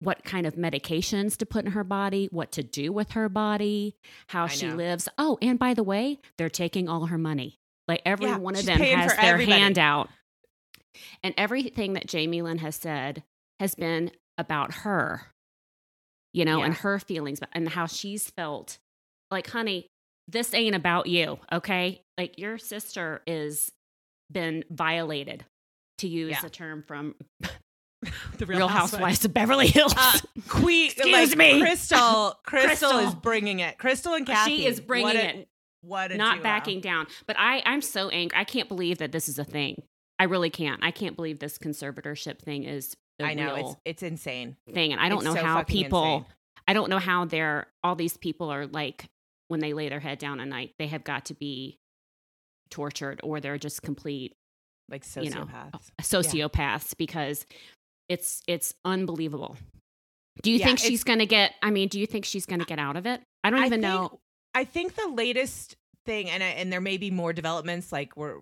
[0.00, 3.96] what kind of medications to put in her body, what to do with her body,
[4.28, 4.76] how I she know.
[4.76, 5.08] lives.
[5.18, 7.58] Oh, and by the way, they're taking all her money.
[7.86, 9.60] Like every Yeah, one of them has their everybody.
[9.60, 10.08] handout.
[11.22, 13.22] And everything that Jamie Lynn has said
[13.60, 15.22] has been about her,
[16.32, 18.78] you know, and her feelings and how she's felt.
[19.30, 19.86] Like, honey,
[20.28, 22.02] this ain't about you, okay?
[22.16, 23.70] Like, your sister is
[24.30, 25.44] been violated,
[25.98, 26.46] to use Yeah.
[26.46, 27.14] a term from
[28.38, 29.94] the Real, Housewives of Beverly Hills.
[29.96, 31.60] Uh, Queen, Excuse like, me.
[31.60, 32.98] Crystal, Crystal.
[32.98, 33.78] is bringing it.
[33.78, 34.56] Crystal and Kathy.
[34.58, 35.48] she is bringing what a, it,
[35.82, 36.42] What a not duo.
[36.44, 37.06] backing down.
[37.26, 38.36] But I, I'm so angry.
[38.38, 39.82] I can't believe that this is a thing.
[40.18, 40.82] I really can't.
[40.82, 44.56] I can't believe this conservatorship thing is I know it's it's insane.
[44.72, 44.92] thing.
[44.92, 46.04] And I don't It's know so how people.
[46.04, 46.26] insane.
[46.66, 49.06] I don't know how they're all these people are like
[49.48, 50.74] when they lay their head down at night.
[50.78, 51.78] They have got to be
[52.70, 54.34] tortured, or they're just complete
[54.90, 55.90] like you know, sociopaths.
[56.02, 57.46] sociopaths because
[58.08, 59.56] it's it's unbelievable.
[60.42, 61.54] Do you Yeah, think she's going to get?
[61.62, 63.20] I mean, do you think she's going to get out of it?
[63.42, 64.20] I don't I even think- know.
[64.54, 65.76] I think the latest
[66.06, 68.38] thing, and I, and there may be more developments like we're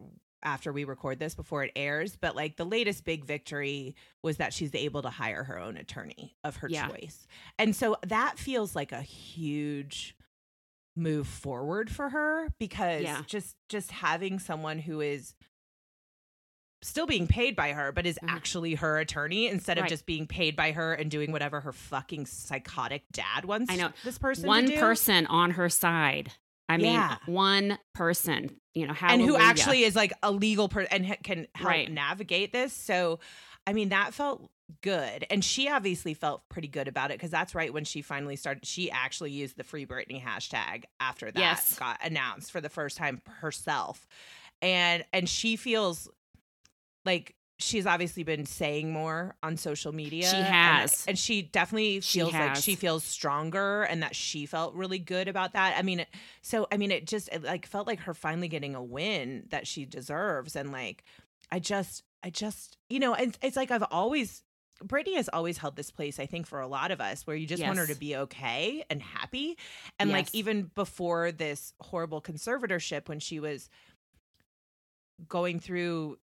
[0.46, 4.54] after we record this before it airs, but like the latest big victory was that
[4.54, 6.88] she's able to hire her own attorney of her Yeah.
[6.88, 7.26] choice,
[7.58, 10.16] and so that feels like a huge
[10.94, 13.22] move forward for her because Yeah.
[13.26, 15.34] just just having someone who is
[16.82, 18.30] still being paid by her but is Mhm.
[18.30, 19.88] actually her attorney instead of Right.
[19.90, 23.92] just being paid by her and doing whatever her fucking psychotic dad wants I know.
[24.04, 26.32] this person to One person on her side.
[26.68, 27.16] I mean, Yeah.
[27.26, 28.60] one person.
[28.74, 31.90] You know, and who actually is like a legal person and ha- can help Right.
[31.90, 32.74] navigate this.
[32.74, 33.20] So,
[33.66, 34.50] I mean, that felt
[34.82, 35.24] good.
[35.30, 38.66] And she obviously felt pretty good about it because that's right when she finally started.
[38.66, 41.78] She actually used the Free Britney hashtag after that Yes.
[41.78, 44.06] got announced for the first time herself.
[44.60, 46.08] And and she feels
[47.04, 50.28] like she's obviously been saying more on social media.
[50.28, 51.04] She has.
[51.06, 55.28] And, she definitely She feels like she feels stronger and that she felt really good
[55.28, 55.76] about that.
[55.78, 56.04] I mean,
[56.42, 59.66] so I mean it just it like felt like her finally getting a win that
[59.66, 61.04] she deserves and like
[61.50, 64.42] I just I just you know, it's, it's like I've always
[64.84, 67.46] Britney has always held this place, I think, for a lot of us, where you
[67.46, 69.56] just want her to be okay and happy.
[69.98, 73.70] And like even before this horrible conservatorship, when she was
[75.28, 76.18] going through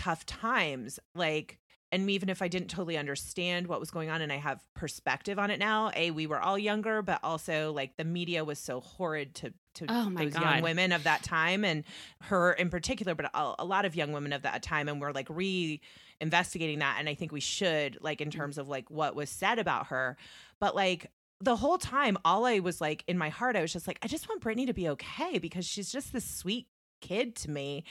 [0.00, 1.58] tough times, like,
[1.92, 5.38] and even if I didn't totally understand what was going on and I have perspective
[5.38, 8.80] on it now, A, we were all younger, but also like the media was so
[8.80, 11.84] horrid to to Oh those young women of that time and
[12.22, 14.88] her in particular, but a, a lot of young women of that time.
[14.88, 15.80] And we're like re
[16.20, 16.96] investigating that.
[16.98, 18.26] And I think we should, like, Mm.
[18.26, 20.16] in terms of like what was said about her.
[20.60, 21.10] But like
[21.40, 24.06] the whole time, all I was like in my heart, I was just like, I
[24.08, 26.66] just want Britney to be okay because she's just this sweet
[27.00, 27.84] kid to me.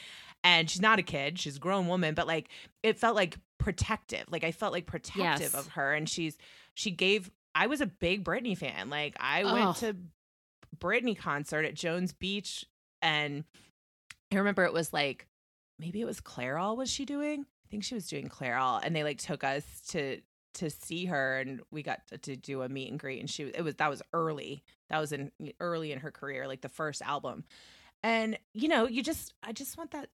[0.44, 2.50] And she's not a kid, she's a grown woman, but like
[2.84, 4.26] it felt like protective.
[4.30, 5.54] Like I felt like protective Yes.
[5.54, 5.94] of her.
[5.94, 6.38] And she's,
[6.76, 8.90] she gave, I was a big Britney fan.
[8.90, 9.54] Like I Oh.
[9.54, 9.96] went to
[10.78, 12.66] Britney concert at Jones Beach
[13.02, 13.44] and
[14.32, 15.28] I remember it was like
[15.80, 17.42] maybe it was Clairol was she doing?
[17.42, 20.22] I think she was doing Clairol and they like took us to
[20.56, 23.44] to see her and we got to, to do a meet and greet and she
[23.44, 24.64] it was that was early.
[24.90, 27.44] That was in early in her career, like the first album.
[28.04, 30.10] And you know, you just I just want that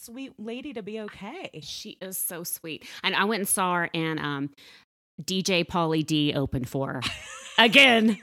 [0.00, 1.60] sweet lady to be okay.
[1.62, 2.86] She is so sweet.
[3.02, 4.50] And I went and saw her and um
[5.22, 7.00] DJ Pauly D opened for her.
[7.58, 8.18] Again.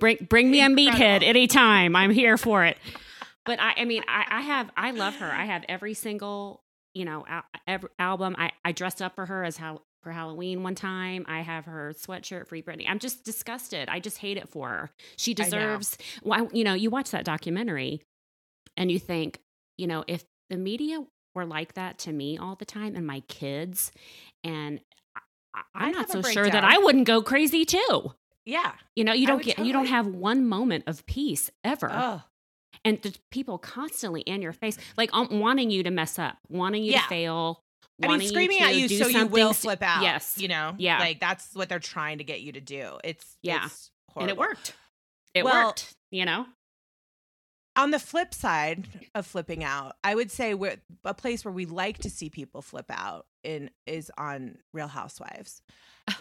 [0.00, 1.26] Bring bring me a meathead Incredible.
[1.28, 1.96] anytime.
[1.96, 2.76] I'm here for it.
[3.46, 5.30] But I I mean I, I have I love her.
[5.30, 6.62] I have every single,
[6.94, 8.34] you know, al- every album.
[8.38, 11.24] I, I dressed up for her as how for Halloween one time.
[11.28, 12.84] I have her sweatshirt, Free Britney.
[12.88, 13.88] I'm just disgusted.
[13.88, 14.90] I just hate it for her.
[15.16, 15.96] She deserves.
[16.22, 18.02] Why you know you watch that documentary,
[18.76, 19.38] and you think
[19.78, 20.24] you know if
[20.54, 23.90] the media were like that to me all the time and my kids,
[24.44, 24.78] and
[25.54, 26.62] I, I'm not so sure that.
[26.64, 28.12] I wouldn't go crazy too.
[28.46, 28.72] Yeah.
[28.94, 32.22] You know, you don't get you don't have one moment of peace ever Oh.
[32.84, 36.84] and the people constantly in your face, like um, wanting you to mess up, wanting
[36.84, 37.00] you Yeah.
[37.02, 37.60] to fail.
[37.82, 40.02] I mean, wanting screaming to at you so you will flip out.
[40.02, 40.74] Yes, You know?
[40.78, 40.98] Yeah.
[40.98, 42.98] Like that's what they're trying to get you to do.
[43.02, 43.66] It's Yeah.
[43.66, 44.74] it's and it worked.
[45.34, 45.94] It Well- worked.
[46.12, 46.46] You know,
[47.76, 51.66] on the flip side of flipping out, I would say we're, a place where we
[51.66, 55.60] like to see people flip out in is on Real Housewives,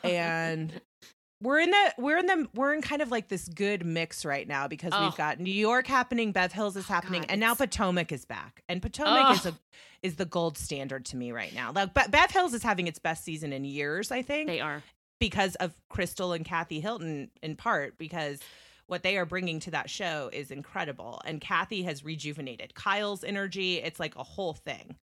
[0.03, 0.81] and
[1.41, 4.47] we're in the we're in the we're in kind of like this good mix right
[4.47, 5.03] now because Oh.
[5.05, 8.25] we've got New York happening, Bev Hills is Oh, happening, God, and now Potomac is
[8.25, 9.49] back, and Potomac is Oh.
[9.49, 9.53] a
[10.01, 11.71] is the gold standard to me right now.
[11.71, 14.83] Like Bev Hills is having its best season in years, I think they are.
[15.19, 18.39] because of Crystal and Kathy Hilton in part because
[18.87, 23.77] what they are bringing to that show is incredible and Kathy has rejuvenated Kyle's energy
[23.77, 24.95] it's like a whole thing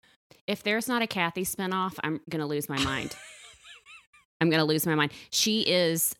[0.48, 3.16] If there's not a Kathy spinoff, I'm gonna lose my mind.
[4.42, 5.12] I'm gonna lose my mind.
[5.32, 6.16] She is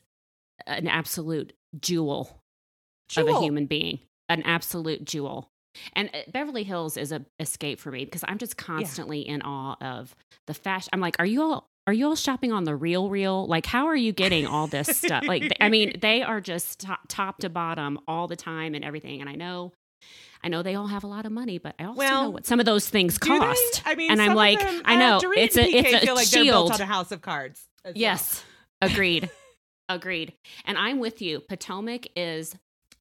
[0.68, 2.42] an absolute jewel,
[3.18, 5.50] of a human being, an absolute jewel.
[5.94, 9.76] And uh, Beverly Hills is a escape for me because I'm just constantly in awe
[9.82, 10.16] of
[10.48, 10.90] the fashion.
[10.94, 13.48] I'm like, are you all are you all shopping on the real real?
[13.48, 15.24] Like, how are you getting all this stuff?
[15.28, 19.22] Like, I mean, they are just top, top to bottom all the time and everything.
[19.22, 19.74] And I know,
[20.44, 22.46] I know they all have a lot of money, but I also Well, know what
[22.46, 23.82] some of those things cost.
[23.86, 26.00] I mean and I'm like, them- I uh, know Dorit it's a PK it's a
[26.06, 26.72] feel like they're built shield.
[26.74, 28.00] on a house of cards as well.
[28.02, 28.44] Yes,
[28.82, 29.30] agreed,
[29.90, 30.34] agreed.
[30.66, 31.40] And I'm with you.
[31.40, 32.56] Potomac is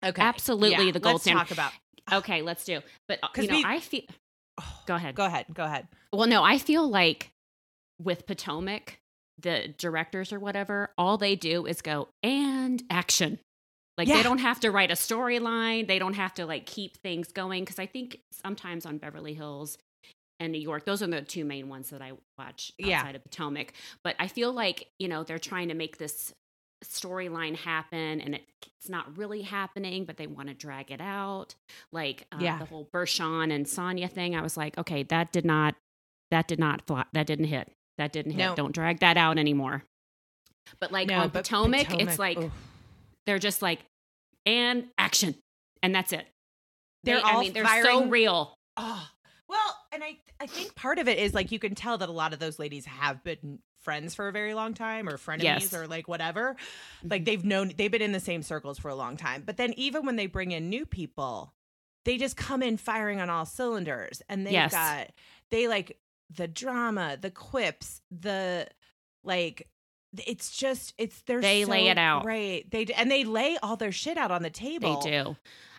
[0.05, 1.41] okay absolutely Yeah, the gold let's standard.
[1.41, 1.73] talk about
[2.21, 2.41] okay.
[2.43, 2.81] Let's do.
[3.07, 4.03] But uh, you know, we- I feel.
[4.87, 5.15] Go ahead.
[5.15, 7.31] go ahead go ahead Well, no, I feel like
[8.01, 8.99] with Potomac,
[9.39, 13.39] the directors or whatever, all they do is go and action.
[13.97, 14.17] Like Yeah.
[14.19, 15.87] they don't have to write a storyline.
[15.89, 17.65] They don't have to like keep things going.
[17.65, 19.77] Cause I think sometimes on Beverly Hills
[20.41, 23.11] and New York, those are the two main ones that I watch outside Yeah.
[23.11, 23.73] of Potomac.
[24.05, 26.33] But I feel like, you know, they're trying to make this
[26.85, 28.43] storyline happen and it,
[28.79, 31.57] it's not really happening, but they want to drag it out.
[31.93, 32.59] Like uh, Yeah.
[32.59, 34.37] the whole Bershan and Sonja thing.
[34.37, 35.75] I was like, okay, that did not
[36.31, 37.73] that did not fly, that didn't hit.
[37.99, 38.39] That didn't hit.
[38.39, 38.55] No.
[38.55, 39.83] Don't drag that out anymore.
[40.81, 42.53] But like No, on but Potomac, Potomac, it's like oof.
[43.27, 43.81] they're just like
[44.47, 45.35] and action,
[45.83, 46.27] and that's it.
[47.05, 48.55] They- They're I all mean, they're so real.
[48.77, 49.09] Oh,
[49.49, 52.13] well, and I I think part of it is like you can tell that a
[52.13, 55.75] lot of those ladies have been friends for a very long time or frenemies Yes.
[55.75, 56.55] or like whatever.
[56.55, 57.09] Mm-hmm.
[57.11, 59.43] Like they've known they've been in the same circles for a long time.
[59.47, 61.53] But then even when they bring in new people,
[62.05, 64.73] they just come in firing on all cylinders and they've Yes.
[64.73, 65.11] got
[65.51, 65.97] they like
[66.35, 68.67] the drama, the quips, the
[69.25, 69.67] like
[70.27, 72.25] it's just it's they're They lay it out.
[72.25, 75.01] right they and they lay all their shit out on the table.
[75.01, 75.37] They do.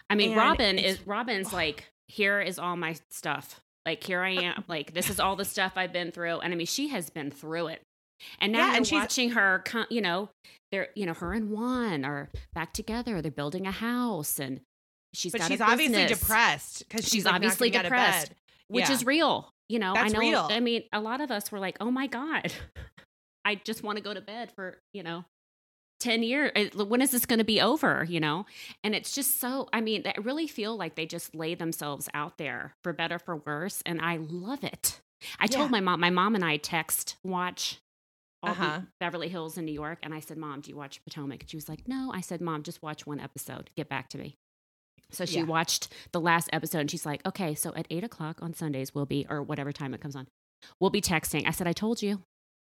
[0.10, 3.60] I mean, And Robyn is Robyn's like, here is all my stuff.
[3.86, 4.64] Like here I am.
[4.68, 6.40] Like this is all the stuff I've been through.
[6.40, 7.82] And I mean, she has been through it.
[8.40, 9.64] And now Yeah, and she's- watching her.
[9.90, 10.30] You know,
[10.72, 13.22] they're you know her and Juan are back together.
[13.22, 14.60] They're building a house, and
[15.14, 18.32] she's but got she's obviously depressed because she's, She's like, obviously getting out of depressed.
[18.68, 18.94] which Yeah.
[18.96, 19.50] is real.
[19.70, 20.20] You know, That's I know.
[20.20, 20.48] real.
[20.50, 22.52] I mean, a lot of us were like, "Oh my god,
[23.46, 25.26] I just want to go to bed for you know."
[26.02, 28.46] 10 years when is this going to be over you know
[28.86, 32.38] and it's just so i mean i really feel like they just lay themselves out
[32.38, 35.02] there for better for worse and i love it
[35.42, 35.58] i Yeah.
[35.58, 37.82] told my mom my mom and i text watch
[38.42, 38.80] all the Uh-huh.
[39.02, 41.58] beverly hills in new york and i said mom do you watch potomac and she
[41.58, 44.38] was like no i said mom just watch one episode get back to me
[45.12, 45.44] so she Yeah.
[45.44, 49.06] watched the last episode and she's like okay so at eight o'clock on sundays we'll
[49.06, 50.28] be or whatever time it comes on
[50.80, 51.48] we'll be texting.
[51.48, 52.22] I said i told you.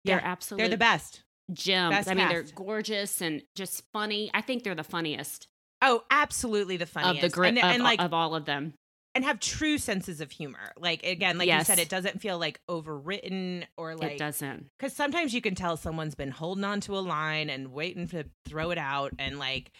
[0.04, 1.22] They're Yeah, absolute they're the best.
[1.52, 1.94] gems.
[1.94, 4.30] Best i mean they're gorgeous and just funny.
[4.34, 5.46] I think they're the funniest
[5.82, 8.72] oh absolutely the funniest of the grit and, of, and like of all of them.
[9.14, 10.72] and have true senses of humor.
[10.78, 11.60] Like again like Yes.
[11.68, 14.12] you said it doesn't feel like overwritten or like.
[14.12, 14.66] it doesn't.
[14.78, 18.24] because sometimes you can tell someone's been holding on to a line and waiting to
[18.46, 19.70] throw it out and like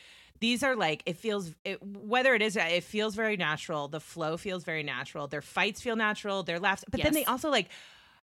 [0.45, 4.37] these are like it feels it, whether it is it feels very natural the flow
[4.37, 7.71] feels very natural their fights feel natural their laughs but then they also like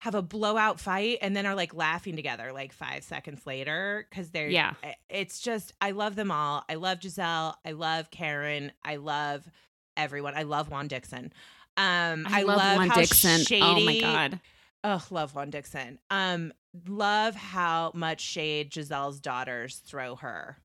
[0.00, 4.30] have a blowout fight and then are like laughing together like five seconds later because
[4.30, 4.72] they're Yeah.
[5.08, 9.48] it's just i love them all i love gizelle i love karen i love
[9.96, 11.32] everyone i love juan dixon
[11.76, 13.42] um i, love, Juan how Dixon.
[13.44, 14.40] shady oh my god
[14.84, 15.98] Oh, love Juan Dixon.
[16.08, 16.52] Um,
[16.86, 20.56] love how much shade Gizelle's daughters throw her.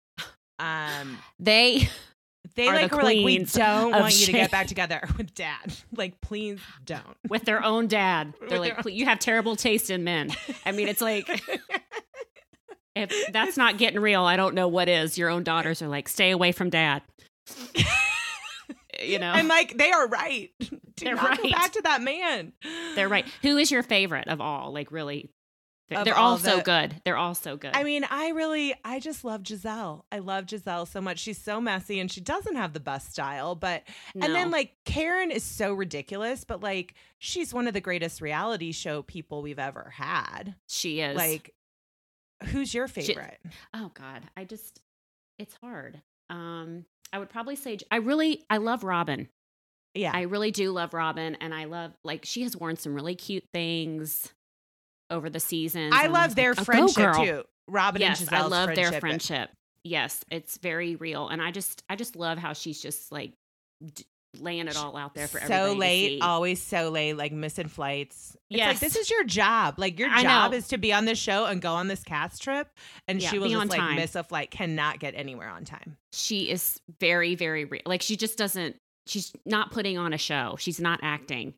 [0.60, 1.90] Um, they
[2.56, 5.34] they Are the like were like, we don't want you to get back together with
[5.34, 5.74] dad.
[5.96, 7.04] Like, please don't.
[7.30, 10.32] with their own dad they're like own- you have terrible taste in men
[10.66, 11.28] i mean it's like
[12.96, 16.08] if that's not getting real i don't know what is your own daughters are like
[16.08, 17.02] stay away from dad
[19.02, 20.52] you know and like they are right.
[20.60, 21.52] Do They're right.
[21.52, 22.54] back to that man.
[22.96, 25.30] they're right who is your favorite of all like really
[25.96, 28.74] they're, they're all all so the- good they're all so good I mean, I really,
[28.86, 30.04] I just love Gizelle.
[30.12, 31.20] I love Gizelle so much.
[31.20, 35.32] She's so messy and she doesn't have the best style, but And then like Karen
[35.32, 39.92] is so ridiculous, but like she's one of the greatest reality show people we've ever
[39.96, 40.56] had.
[40.68, 41.54] she is Like
[42.46, 43.40] who's your favorite?
[43.74, 44.82] oh god i just
[45.40, 49.28] it's hard um i would probably say i really i love robyn
[49.96, 50.10] yeah.
[50.12, 53.44] I really do love Robyn, and I love like she has worn some really cute
[53.54, 54.34] things
[55.10, 55.94] over the seasons.
[55.96, 57.44] I love their like, "Oh, friendship girl." too.
[57.68, 58.92] Robyn Yes, and Gizelle's I love friendship.
[58.92, 59.50] their friendship.
[59.84, 63.34] Yes, it's very real, and I just I just love how she's just like
[63.84, 64.06] d-
[64.40, 67.68] laying it all out there for everybody so to late, always so late, like missing
[67.68, 68.36] flights.
[68.50, 69.76] It's like this is your job.
[69.78, 70.58] Like your I job know.
[70.58, 72.68] is to be on this show and go on this cast trip,
[73.08, 73.96] and Yeah, she will just like time.
[73.96, 75.98] miss a flight, cannot get anywhere on time.
[76.14, 77.82] she is very very real.
[77.86, 78.76] Like she just doesn't.
[79.06, 80.56] She's not putting on a show.
[80.58, 81.54] She's not acting.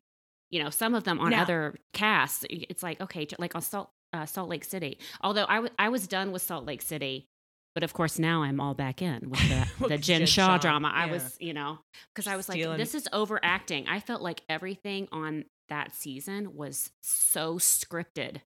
[0.56, 4.24] You know, some of them on other casts, it's like okay, like on Salt uh,
[4.24, 4.98] Salt Lake City.
[5.20, 7.26] Although I I was done with Salt Lake City,
[7.74, 10.58] but of course now I'm all back in with the the Jen, Jen Shah, Shah,
[10.58, 10.90] drama.
[10.94, 11.80] I was, you know,
[12.14, 13.86] because I was Stealing- like, this is overacting.
[13.86, 18.40] I felt like everything on that season was so scripted,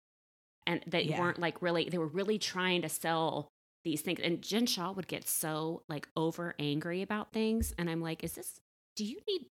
[0.67, 1.21] and they Yeah.
[1.21, 1.89] weren't like really.
[1.89, 3.53] They were really trying to sell
[3.85, 4.19] these things.
[4.19, 8.33] And Jen Shah would get so like over angry about things, and I'm like, is
[8.33, 8.59] this?
[8.97, 9.47] Do you need?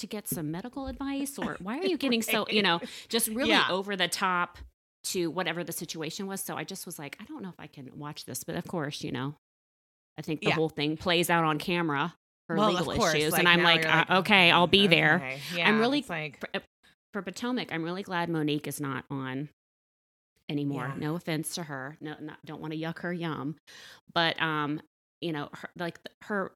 [0.00, 3.50] To get some medical advice, or why are you getting so, you know, just really
[3.50, 3.66] Yeah.
[3.70, 4.58] over the top
[5.04, 6.40] to whatever the situation was.
[6.42, 8.66] So I just was like, I don't know if I can watch this, but of
[8.66, 9.36] course, you know,
[10.18, 10.54] I think the Yeah.
[10.54, 12.14] whole thing plays out on camera
[12.46, 15.16] for Well, legal course, issues, like, and I'm now like, uh, okay, I'll be there.
[15.16, 16.60] Okay, I'm really like For, uh,
[17.14, 19.48] for Potomac, I'm really glad Monique is not on
[20.48, 20.92] anymore.
[20.94, 21.00] Yeah.
[21.00, 23.56] No offense to her, no, not, don't want to yuck her yum,
[24.12, 24.80] but um,
[25.20, 26.52] you know, her, like her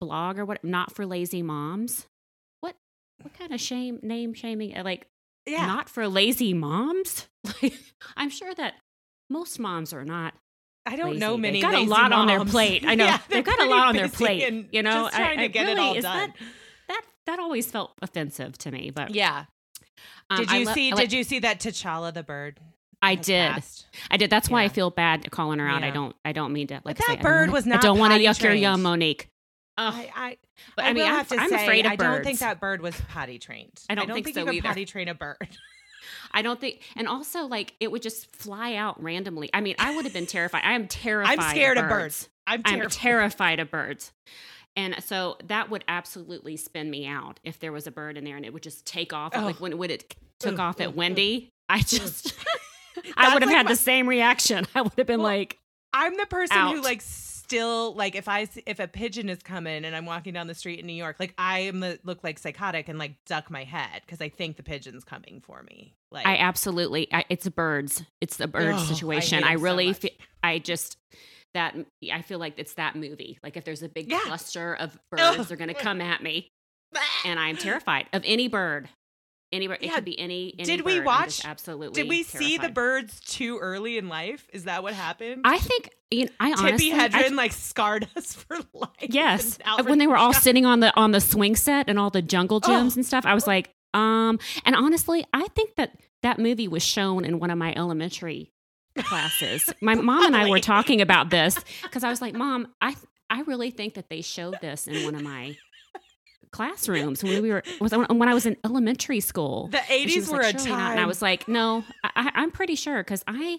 [0.00, 2.06] blog or what, not for lazy moms.
[3.22, 4.76] What kind of shame name shaming?
[4.76, 5.06] uh, Like
[5.46, 5.66] yeah.
[5.66, 7.26] not for lazy moms.
[7.62, 7.72] Like,
[8.16, 8.74] I'm sure that
[9.30, 10.34] most moms are not.
[10.86, 11.20] I don't lazy.
[11.20, 11.60] know many.
[11.62, 12.84] They've got a lot on their plate.
[12.86, 13.04] I know.
[13.06, 15.68] Yeah, They've got a lot on their plate, you know, just trying I- to get
[15.68, 16.02] it all done.
[16.02, 16.32] that-
[16.88, 18.90] That that always felt offensive to me.
[18.90, 19.44] But yeah.
[20.28, 20.92] um, Did you lo- see?
[20.92, 22.58] I did you see that T'Challa the bird?
[23.02, 23.52] I did.
[23.52, 23.86] passed?
[24.10, 24.28] I did.
[24.30, 25.82] That's why I feel bad calling her out.
[25.82, 26.14] I don't.
[26.24, 26.80] I don't mean to.
[26.84, 28.82] Like that I say, bird was I don't want to yuck your yum.
[28.82, 29.28] Monique.
[29.78, 29.94] Ugh.
[29.94, 30.36] I, I,
[30.76, 32.14] but I, I, mean, I'm, have to I'm say, afraid of I birds.
[32.16, 33.80] don't think that bird was potty trained.
[33.88, 34.68] I don't think think so you can either.
[34.68, 35.48] potty train a bird.
[36.32, 39.50] I don't think, and also like it would just fly out randomly.
[39.54, 40.62] I mean, I would have been terrified.
[40.64, 41.38] I am terrified.
[41.38, 42.24] I'm scared of birds.
[42.24, 42.28] birds.
[42.46, 42.92] I'm I'm terrified.
[42.92, 44.12] terrified of birds.
[44.76, 48.36] And so that would absolutely spin me out if there was a bird in there
[48.36, 49.32] and it would just take off.
[49.34, 49.40] Oh.
[49.44, 50.94] Like when, when it took Ugh, off at ugh.
[50.94, 52.34] Wendy, I just,
[53.16, 54.66] I would have like had my- the same reaction.
[54.74, 55.58] I would have been Well, like,
[55.92, 56.84] I'm the person who Out.
[56.84, 57.02] like
[57.50, 60.78] still like if I if a pigeon is coming and I'm walking down the street
[60.78, 64.02] in New York, like I am the, look like psychotic and like duck my head
[64.06, 65.94] because I think the pigeon's coming for me.
[66.12, 68.04] Like I absolutely, I, it's birds.
[68.20, 69.42] It's the bird Oh, situation.
[69.42, 69.96] I, so really, much.
[69.98, 70.96] fe- I just,
[71.54, 71.74] that,
[72.12, 73.38] I feel like it's that movie.
[73.42, 74.20] Like if there's a big Yeah.
[74.20, 75.36] cluster of Ugh.
[75.36, 76.50] birds, they're going to come at me.
[77.24, 78.88] And I'm terrified of any bird.
[79.52, 79.78] Any bird.
[79.80, 79.94] It Yeah.
[79.96, 81.00] could be any, any Did we.
[81.00, 84.46] Watch- absolutely Did we see the birds too early in life?
[84.52, 85.42] Is that what happened?
[85.44, 88.90] I think, you know, I honestly, Tippi I Hedren like scarred us for life.
[89.00, 92.22] Yes, when they were all sitting on the on the swing set and all the
[92.22, 92.68] jungle Oh.
[92.68, 94.38] gyms and stuff, I was like, um.
[94.64, 98.52] And honestly, I think that that movie was shown in one of my elementary
[98.96, 99.72] classes.
[99.80, 102.94] My mom and I were talking about this because I was like, Mom, I
[103.30, 105.56] I really think that they showed this in one of my
[106.52, 109.68] classrooms when we were was when I was in elementary school.
[109.68, 110.78] the 80s were like, a "Surely time.
[110.78, 113.58] not." And I was like, no, I, I'm pretty sure because I,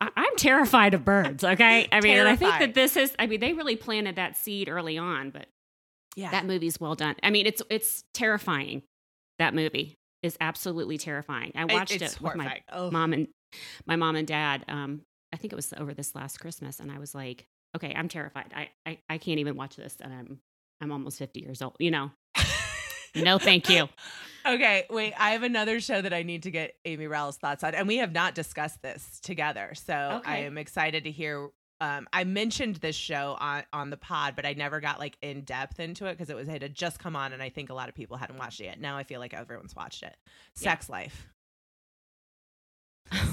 [0.00, 1.44] I, I'm terrified of birds.
[1.44, 3.14] Okay, I mean, I think that this is.
[3.18, 5.46] I mean, they really planted that seed early on, but
[6.16, 6.30] yeah.
[6.30, 7.16] that movie's well done.
[7.22, 8.82] I mean, it's it's terrifying.
[9.38, 11.52] That movie is absolutely terrifying.
[11.54, 12.60] I watched it's it with my.
[12.72, 12.90] Oh.
[12.90, 13.28] mom and
[13.86, 14.64] my mom and dad.
[14.68, 15.02] Um,
[15.32, 17.46] I think it was over this last Christmas, and I was like,
[17.76, 18.52] okay, I'm terrified.
[18.54, 20.40] I I, I can't even watch this, and I'm
[20.82, 21.76] I'm almost 50 years old.
[21.78, 22.10] You know,
[23.14, 23.88] no, thank you.
[24.44, 25.14] Okay, wait.
[25.16, 27.98] I have another show that I need to get Amy Rowell's thoughts on, and we
[27.98, 29.72] have not discussed this together.
[29.74, 31.50] So I am excited to hear.
[31.80, 35.42] Um, I mentioned this show on on the pod, but I never got like in
[35.42, 37.74] depth into it because it was it had just come on, and I think a
[37.74, 38.80] lot of people hadn't watched it yet.
[38.80, 40.16] Now I feel like everyone's watched it.
[40.56, 40.70] Yeah.
[40.70, 41.28] Sex Life.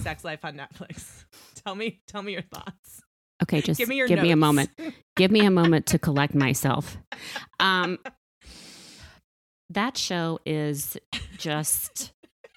[0.01, 1.25] Sex Life on Netflix.
[1.63, 3.01] Tell me, tell me your thoughts.
[3.41, 4.69] Okay, just Give me your give me a moment.
[5.15, 6.97] Give me a moment to collect myself.
[7.59, 7.99] Um,
[9.69, 10.97] that show is
[11.37, 12.11] just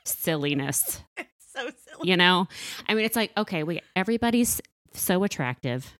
[0.04, 1.02] silliness.
[1.18, 2.10] It's so silly.
[2.10, 2.48] You know,
[2.88, 4.62] I mean, it's like okay, we everybody's
[4.94, 5.98] so attractive.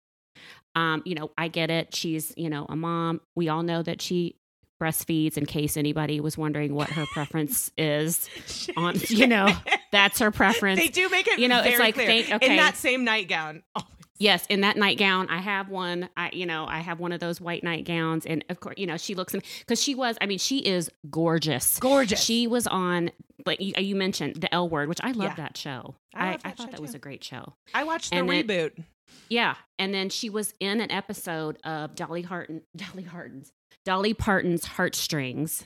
[0.75, 1.93] Um, you know, I get it.
[1.93, 3.21] She's you know a mom.
[3.35, 4.35] We all know that she
[4.81, 5.37] breastfeeds.
[5.37, 8.27] In case anybody was wondering what her preference is,
[8.75, 9.47] on you know
[9.91, 10.79] that's her preference.
[10.79, 11.37] they do make it.
[11.37, 12.07] You know, it's like, clear.
[12.09, 12.49] okay.
[12.49, 13.61] in that same nightgown.
[14.23, 16.07] Yes, in that nightgown, I have one.
[16.15, 18.95] I, you know, I have one of those white nightgowns, and of course, you know,
[18.97, 20.17] she looks because she was.
[20.21, 21.77] I mean, she is gorgeous.
[21.79, 22.23] gorgeous.
[22.23, 23.11] She was on,
[23.45, 25.35] like you, you mentioned, the L Word, which I love Yeah.
[25.35, 25.95] that show.
[26.15, 27.53] I I, love I, thought show that was a great show.
[27.73, 28.83] I watched the and then- reboot.
[29.29, 33.51] Yeah, and then she was in an episode of Dolly Parton, Dolly Parton's,
[33.85, 35.65] Dolly Parton's Heartstrings.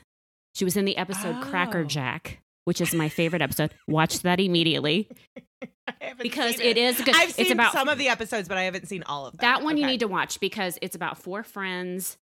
[0.56, 1.84] She was in the episode Cracker Oh.
[1.86, 3.74] Jack, which is my favorite episode.
[3.88, 5.10] Watch that immediately
[6.22, 7.16] because seen it is good.
[7.16, 9.40] I've it's seen about some of the episodes, but I haven't seen all of them.
[9.40, 12.18] That one you need to watch because it's about four friends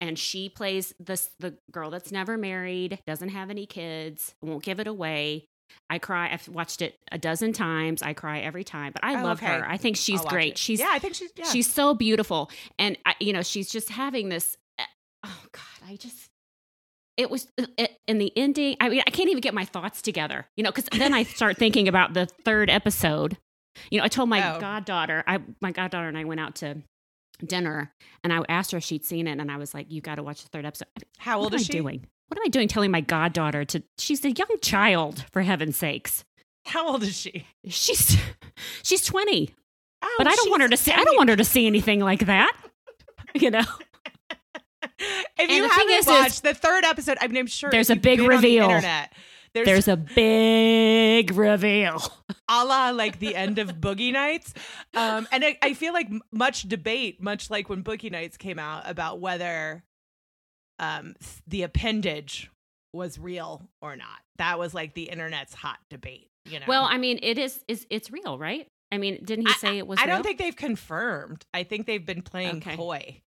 [0.00, 4.80] and she plays this the girl that's never married, doesn't have any kids, won't give
[4.80, 5.44] it away.
[5.90, 6.30] I cry.
[6.32, 8.02] I've watched it a dozen times.
[8.02, 9.52] I cry every time, but I Oh, love okay.
[9.58, 9.66] her.
[9.68, 10.52] I think she's I'll great.
[10.52, 10.58] it.
[10.58, 11.44] She's yeah, I think she's yeah.
[11.44, 14.56] she's so beautiful, and I, you know she's just having this.
[14.78, 14.84] eh,
[15.24, 16.28] Oh God, I just
[17.16, 17.48] it was
[17.78, 18.76] it, in the ending.
[18.80, 21.56] I mean, I can't even get my thoughts together, you know, because then I start
[21.56, 23.36] thinking about the third episode.
[23.90, 24.60] You know, I told my Oh.
[24.60, 26.76] goddaughter, I my goddaughter and I went out to
[27.44, 27.92] dinner,
[28.22, 30.22] and I asked her if she'd seen it, and I was like, "You got to
[30.22, 30.88] watch the third episode."
[31.18, 31.72] How what old am is I she?
[31.72, 32.06] doing?
[32.28, 32.68] What am I doing?
[32.68, 33.82] Telling my goddaughter to?
[33.98, 36.24] She's a young child, for heaven's sakes.
[36.66, 37.46] How old is she?
[37.68, 38.16] She's
[38.82, 39.50] she's twenty,
[40.02, 40.92] Oh, but I don't want her to see.
[40.92, 42.56] I don't want her to see anything like that.
[43.34, 43.64] You know.
[45.38, 48.20] If you haven't is, watched the third episode, I mean, I'm sure There's a big
[48.20, 48.64] on the reveal.
[48.64, 49.12] internet,
[49.54, 52.00] there's, There's a big reveal.
[52.48, 54.54] a la like the end of Boogie Nights,
[54.94, 58.82] um, and I, I feel like much debate, much like when Boogie Nights came out,
[58.88, 59.82] about whether
[60.78, 61.14] um,
[61.46, 62.50] the appendage
[62.92, 64.20] was real or not.
[64.38, 66.28] That was like the internet's hot debate.
[66.44, 66.66] You know.
[66.68, 68.66] Well, I mean, it is is it's real, right?
[68.90, 69.98] I mean, didn't he I- say it was?
[70.00, 71.44] I don't think they've confirmed.
[71.54, 72.76] I think they've been playing Okay.
[72.76, 73.22] coy.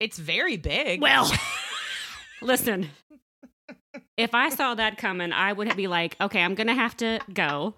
[0.00, 1.00] It's very big.
[1.00, 1.30] Well,
[2.42, 2.90] listen.
[4.16, 7.74] If I saw that coming, I would be like, okay, I'm gonna have to go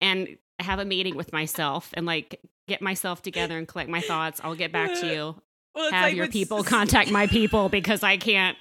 [0.00, 4.40] and have a meeting with myself and like get myself together and collect my thoughts.
[4.42, 5.42] I'll get back to you.
[5.74, 8.56] Well, Have like your people contact my people because I can't.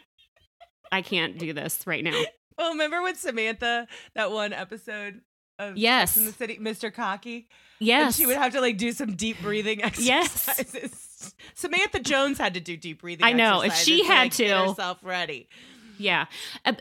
[0.92, 2.22] I can't do this right now.
[2.58, 5.22] Well, remember when Samantha that one episode
[5.60, 6.16] of Yes.
[6.16, 6.94] in the City, Mr.
[6.94, 7.36] Cocky,
[7.80, 10.48] and Yes, she would have to like do some deep breathing Yes.
[11.56, 13.26] Samantha Jones had to do deep breathing.
[13.26, 13.62] I know.
[13.62, 15.50] If she had like, get to- herself ready.
[15.98, 16.26] Yeah.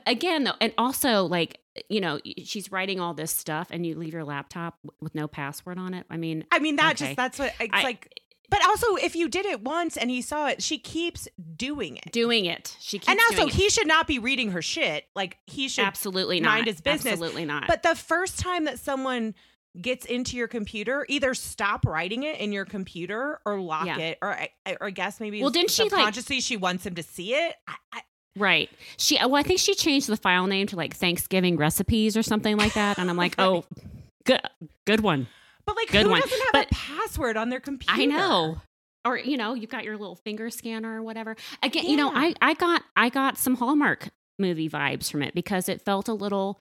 [0.06, 1.60] Again, though, and also like
[1.90, 5.78] you know, she's writing all this stuff, and you leave your laptop with no password
[5.78, 6.06] on it.
[6.10, 7.06] I mean, I mean, that Okay.
[7.06, 8.20] just that's what it's I- like.
[8.48, 11.26] But also, if you did it once and he saw it, she keeps
[11.56, 12.12] doing it.
[12.12, 12.76] doing it.
[12.78, 15.04] She keeps and also, he should not be reading her shit.
[15.16, 15.84] Like he should.
[15.84, 17.14] absolutely not mind his business.
[17.14, 17.66] Absolutely not.
[17.66, 19.34] But the first time that someone
[19.80, 23.98] gets into your computer, either stop writing it in your computer or lock Yeah.
[23.98, 24.48] it, or I,
[24.80, 27.54] or I guess maybe Well, didn't she, like- subconsciously she wants him to see it.
[27.68, 28.00] I, I,
[28.36, 28.70] right.
[28.96, 32.22] She uh, well, I think she changed the file name to like Thanksgiving recipes or
[32.22, 32.98] something like that.
[32.98, 33.64] And I'm like, oh,
[34.24, 34.40] good,
[34.86, 35.26] good one.
[35.66, 36.20] but like, Good who one.
[36.20, 38.00] doesn't have But- a password on their computer?
[38.00, 38.60] I know.
[39.04, 41.36] Or you know, you've got your little finger scanner or whatever.
[41.62, 44.08] Again, you know, I I got I got some Hallmark
[44.38, 46.60] movie vibes from it because it felt a little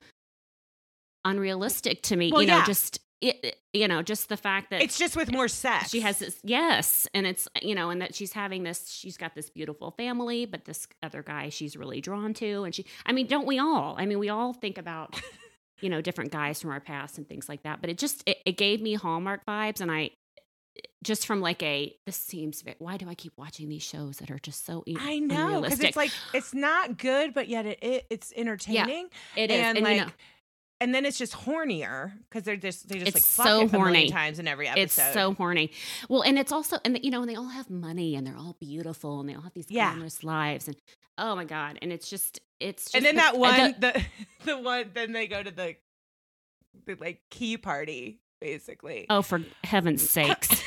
[1.24, 2.30] unrealistic to me.
[2.32, 2.64] Well, you know, yeah.
[2.64, 5.90] just it, you know, just the fact that It's just with more sex.
[5.90, 9.34] she has this yes and it's you know and that she's having this she's got
[9.34, 13.26] this beautiful family but this other guy she's really drawn to and she i mean
[13.26, 15.18] don't we all i mean we all think about
[15.80, 18.36] you know different guys from our past and things like that but it just it,
[18.44, 20.10] it gave me hallmark vibes and i
[21.02, 24.38] just from like a this seems why do i keep watching these shows that are
[24.38, 28.06] just so e- I know because it's like it's not good, but yet it, it
[28.10, 29.08] it's entertaining.
[29.36, 30.10] it is and, and, like, you know
[30.80, 33.68] and then it's just hornier because they're just they just It's like fuck so it
[33.68, 34.10] a million horny.
[34.10, 34.82] times in every episode.
[34.82, 35.70] it's so horny
[36.08, 38.56] well and it's also and you know and they all have money and they're all
[38.60, 39.90] beautiful and they all have these Yeah.
[39.92, 40.76] glamorous lives and
[41.18, 44.04] oh my god and it's just it's just and then that one the- the
[44.52, 45.76] the one then they go to the
[46.86, 49.06] the like key party basically.
[49.08, 50.62] Oh, for heaven's sakes.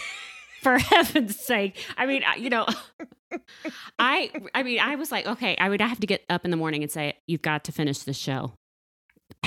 [0.62, 1.78] for heaven's sake.
[1.96, 2.66] I mean, you know,
[4.00, 6.58] I I mean, I was like, okay, I would have to get up in the
[6.58, 8.54] morning and say, you've got to finish the show.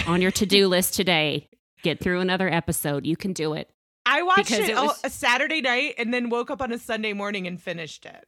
[0.07, 1.49] On your to-do list today,
[1.82, 3.07] get through another episode.
[3.07, 3.70] You can do it.
[4.05, 6.78] I watched because it, it was- a Saturday night and then woke up on a
[6.78, 8.26] Sunday morning and finished it.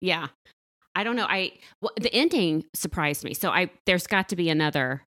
[0.00, 0.28] Yeah.
[0.94, 1.26] I don't know.
[1.28, 3.34] I well, the ending surprised me.
[3.34, 5.02] So I there's got to be another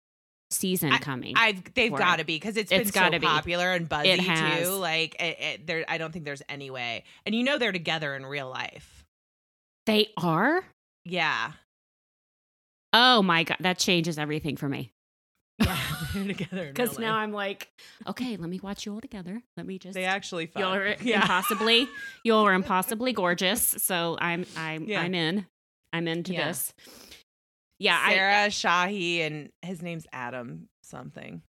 [0.51, 1.33] season coming.
[1.35, 2.23] I've they've for got it.
[2.23, 3.25] to be because it's It's been so gotta be.
[3.27, 4.69] popular and buzzy too.
[4.71, 7.03] Like it, it, there, I don't think there's any way.
[7.25, 9.03] And you know they're together in real life.
[9.85, 10.63] they are?
[11.05, 11.51] Yeah,
[12.93, 14.91] Oh my god, that changes everything for me.
[15.61, 15.77] Yeah,
[16.13, 17.15] they're together Because now.
[17.15, 17.69] I'm like,
[18.07, 19.41] okay, let me watch you all together.
[19.57, 20.61] Let me just they actually fuck.
[20.61, 21.21] You're yeah.
[21.21, 21.87] impossibly,
[22.23, 23.61] you're impossibly gorgeous.
[23.79, 25.01] So I'm, I'm, Yeah.
[25.01, 25.45] I'm in.
[25.93, 26.47] I'm into Yeah.
[26.47, 26.73] this.
[27.79, 31.41] Yeah, I, Sarah Shahi and his name's Adam something.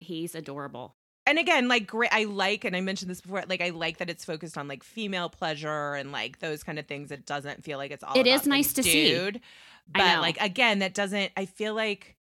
[0.00, 0.94] he's adorable.
[1.26, 3.44] And again, like great, I like, and I mentioned this before.
[3.48, 6.86] Like I like that it's focused on like female pleasure and like those kind of
[6.86, 7.12] things.
[7.12, 8.16] It doesn't feel like it's all.
[8.18, 9.08] It is nice to see.
[9.08, 9.40] dude.
[9.94, 11.30] I But like again, that doesn't.
[11.36, 12.16] I feel like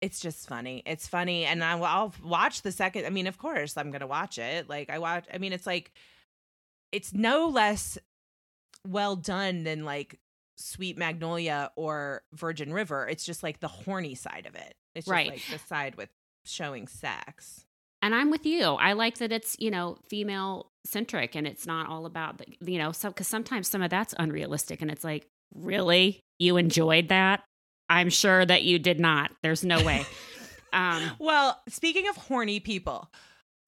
[0.00, 0.82] it's just funny.
[0.86, 3.06] It's funny, and I, I'll watch the second.
[3.06, 4.68] I mean, of course, I'm gonna watch it.
[4.68, 5.24] Like I watch.
[5.32, 5.92] I mean, it's like
[6.92, 7.98] it's no less
[8.86, 10.18] well done than like
[10.58, 13.08] Sweet Magnolia or Virgin River.
[13.08, 14.74] It's just like the horny side of it.
[14.94, 15.28] It's just Right.
[15.30, 16.08] like the side with
[16.44, 17.64] showing sex.
[18.02, 18.62] And I'm with you.
[18.62, 22.78] I like that it's, you know, female centric and it's not all about, the, you
[22.78, 26.20] know, so, cause sometimes some of that's unrealistic and it's like, really?
[26.38, 27.42] You enjoyed that?
[27.88, 29.30] I'm sure that you did not.
[29.42, 30.04] There's no way.
[30.72, 33.10] um, Well, speaking of horny people,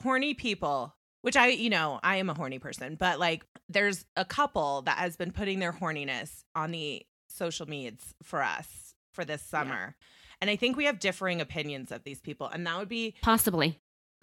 [0.03, 4.25] horny people, which I, you know, I am a horny person, but like there's a
[4.25, 9.43] couple that has been putting their horniness on the social medias for us for this
[9.43, 9.97] summer.
[10.41, 12.47] And I think we have differing opinions of these people.
[12.47, 13.79] And that would be possibly.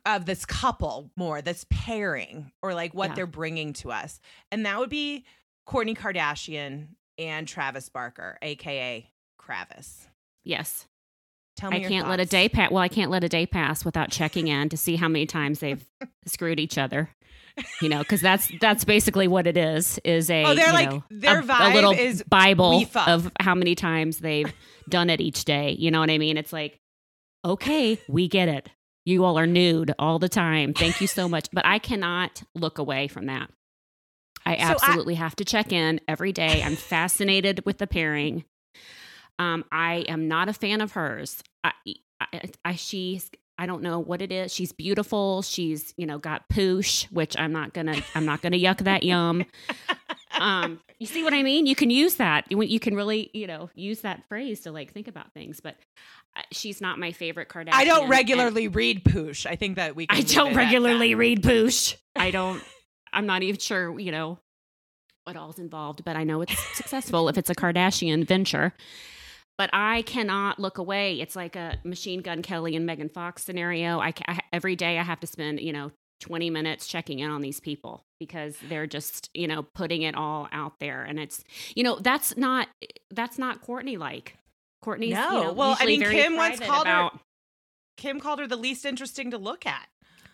[0.05, 3.15] of this couple more, this pairing, or like what Yeah.
[3.15, 4.19] they're bringing to us.
[4.51, 5.25] And that would be
[5.67, 6.87] Kourtney Kardashian
[7.17, 9.09] and Travis Barker, AKA
[9.47, 10.07] Kravis.
[10.43, 10.85] Yes.
[11.57, 12.69] Tell me I can't let a day pass.
[12.71, 15.59] Well, I can't let a day pass without checking in to see how many times
[15.59, 15.85] they've
[16.25, 17.09] screwed each other.
[17.81, 19.97] You know, because that's that's basically what it is.
[20.03, 23.75] Is a Oh, they're like- know, their a, a little is, Bible of how many
[23.75, 24.51] times they've
[24.89, 25.71] done it each day.
[25.79, 26.35] You know what I mean?
[26.37, 26.77] It's like,
[27.45, 28.69] okay, we get it.
[29.05, 30.73] You all are nude all the time.
[30.73, 31.47] Thank you so much.
[31.53, 33.49] But I cannot look away from that.
[34.45, 36.61] I So I- absolutely have to check in every day.
[36.61, 38.43] I'm fascinated with the pairing.
[39.39, 41.41] Um, I am not a fan of hers.
[41.63, 41.71] I,
[42.21, 44.53] I, I she's I don't know what it is.
[44.53, 45.41] She's beautiful.
[45.41, 49.45] She's you know got poosh, which I'm not gonna I'm not gonna yuck that yum.
[50.33, 51.65] Um, you see what I mean?
[51.65, 52.45] You can use that.
[52.49, 55.61] You, you can really you know use that phrase to like think about things.
[55.61, 55.75] But
[56.35, 57.73] uh, she's not my favorite Kardashian.
[57.73, 59.45] I don't and regularly read Poosh.
[59.45, 60.07] I think that we.
[60.07, 61.95] Can I don't regularly read poosh.
[62.15, 62.61] I don't.
[63.13, 63.97] I'm not even sure.
[63.97, 64.39] You know
[65.23, 68.73] what all's involved, but I know it's successful if it's a Kardashian venture.
[69.57, 71.21] But I cannot look away.
[71.21, 73.99] It's like a Machine Gun Kelly and Megan Fox scenario.
[73.99, 75.91] I, I every day I have to spend you know
[76.21, 80.49] 20 minutes checking in on these people because they're just you know putting it all
[80.51, 81.43] out there, and it's
[81.75, 82.67] you know that's not
[83.11, 84.35] that's not Kourtney like.
[84.83, 85.31] Kourtney's No.
[85.31, 87.09] you know, Well, I mean, Kim once called her-
[87.97, 89.87] Kim called her the least interesting to look at.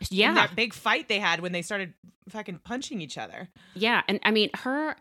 [0.09, 1.93] yeah that big fight they had when they started
[2.30, 3.49] fucking punching each other.
[3.76, 4.95] Yeah, and I mean her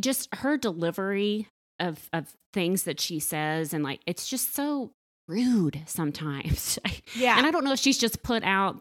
[0.00, 1.48] just her delivery
[1.84, 4.92] of of things that she says and like it's just so
[5.28, 6.78] rude sometimes.
[7.16, 7.36] Yeah.
[7.38, 8.80] And I don't know if she's just put out,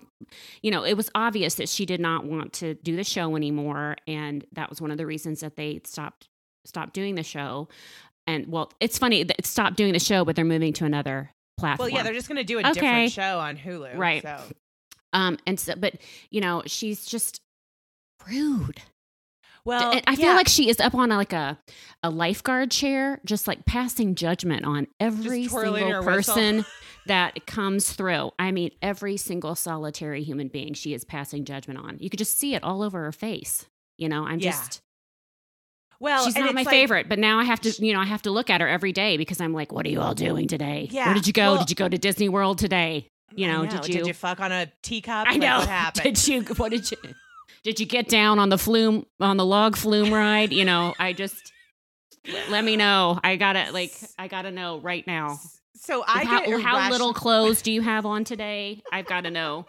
[0.63, 3.95] you know, it was obvious that she did not want to do the show anymore
[4.07, 6.27] and that was one of the reasons that they stopped
[6.65, 7.67] stopped doing the show.
[8.25, 11.29] And well, it's funny that it stopped doing the show but they're moving to another
[11.57, 11.89] platform.
[11.91, 12.73] Well, yeah, they're just going to do a Okay.
[12.73, 13.95] different show on Hulu.
[13.97, 14.23] Right.
[14.23, 14.39] So.
[15.13, 15.95] um and so but
[16.31, 17.39] you know, she's just
[18.27, 18.81] rude.
[19.65, 20.35] Well, I feel yeah.
[20.35, 21.57] like she is up on a, like a
[22.03, 26.03] a lifeguard chair, just like passing judgment on every single whistle.
[26.03, 26.65] person
[27.05, 28.31] that comes through.
[28.37, 31.97] I mean, every single solitary human being she is passing judgment on.
[31.99, 33.65] You could just see it all over her face.
[33.97, 34.51] You know, I'm Yeah.
[34.51, 34.81] just
[35.99, 38.23] well, she's not my like- favorite, but now I have to, you know, I have
[38.23, 40.89] to look at her every day because I'm like, what are you all doing today?
[40.91, 41.05] Yeah.
[41.05, 41.53] Where did you go?
[41.53, 43.07] Well- did you go to Disney World today?
[43.35, 43.93] You I know, did you?
[43.99, 45.27] Did you fuck on a teacup?
[45.27, 45.59] I Like, know.
[45.59, 46.03] what happened.
[46.15, 46.41] Did you?
[46.55, 46.97] What did you?
[47.63, 50.51] Did you get down on the flume on the log flume ride?
[50.51, 51.51] You know, I just
[52.49, 53.19] let me know.
[53.23, 55.39] I gotta like I gotta know right now.
[55.75, 58.81] So I how, get how little clothes do you have on today?
[58.91, 59.65] I've got to know.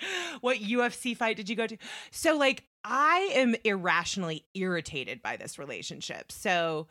[0.40, 1.76] what UFC fight did you go to?
[2.10, 6.32] So like I am irrationally irritated by this relationship.
[6.32, 6.88] So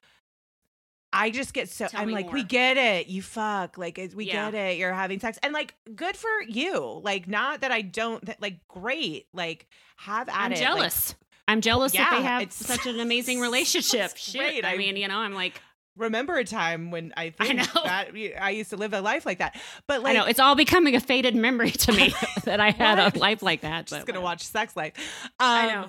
[1.16, 3.08] I just get so Tell I'm like, we get it.
[3.08, 3.78] You fuck.
[3.78, 4.52] Like we Yeah.
[4.52, 4.78] get it.
[4.78, 5.40] You're having sex.
[5.42, 7.02] And like good for you.
[7.04, 9.28] Like not that I don't that, like great.
[9.34, 10.56] Like have at I'm it.
[10.56, 11.16] Like, jealous.
[11.48, 14.18] I'm jealous that they have it's- such an amazing relationship.
[14.18, 14.40] Shit.
[14.42, 14.66] great.
[14.66, 15.62] I I- mean, you know, I'm like,
[15.98, 17.64] remember a time when I I know.
[17.86, 18.10] that
[18.42, 19.56] I used to live a life like that.
[19.88, 22.14] But like I know it's all becoming a faded memory to me
[22.44, 23.86] that I had a life like that.
[23.88, 24.24] just but gonna whatever.
[24.34, 24.94] watch Sex Life.
[25.24, 25.88] Um, I know.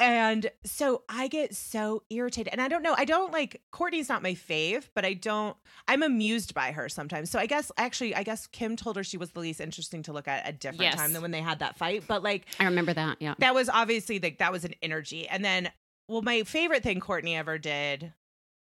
[0.00, 2.52] And so I get so irritated.
[2.52, 5.56] And I don't know, I don't like Kourtney's not my fave, but I don't
[5.88, 7.30] I'm amused by her sometimes.
[7.30, 10.12] So I guess actually I guess Kim told her she was the least interesting to
[10.12, 10.94] look at at a different Yes.
[10.96, 12.04] time than when they had that fight.
[12.06, 13.16] But like I remember that.
[13.20, 13.34] Yeah.
[13.38, 15.26] that was obviously like that was an energy.
[15.28, 15.70] And then
[16.08, 18.12] well, my favorite thing Courtney ever did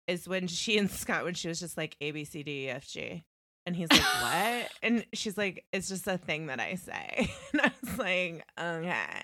[0.08, 2.70] is when she and Scott when she was just like A B C D E
[2.70, 3.24] F G.
[3.70, 4.68] And he's like, What?
[4.82, 7.30] and she's like, It's just a thing that I say.
[7.52, 9.22] And I was like, Okay.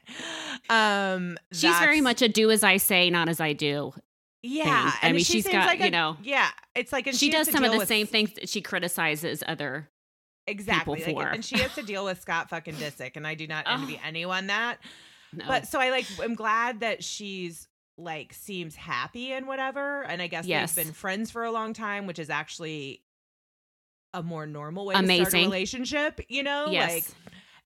[0.71, 3.93] Um She's very much a do as I say, not as I do.
[4.43, 4.65] yeah.
[4.65, 4.73] thing.
[5.03, 6.49] I and mean, she she's got, like you a- know- Yeah.
[6.77, 9.43] It's like and she, has does some of the with- same things that she criticizes
[9.47, 9.89] other.
[10.47, 13.49] exactly people like, and she has to deal with Scott fucking Disick, and I do
[13.49, 14.07] not envy Oh.
[14.07, 14.79] anyone that.
[15.33, 15.45] No.
[15.49, 17.67] But so I like I'm glad that she's
[17.99, 20.03] like seems happy and whatever.
[20.03, 20.75] And I guess Yes.
[20.75, 23.03] they've been friends for a long time, which is actually
[24.15, 26.67] a more normal way to start a relationship, you know?
[26.71, 26.93] yes.
[26.93, 27.05] Like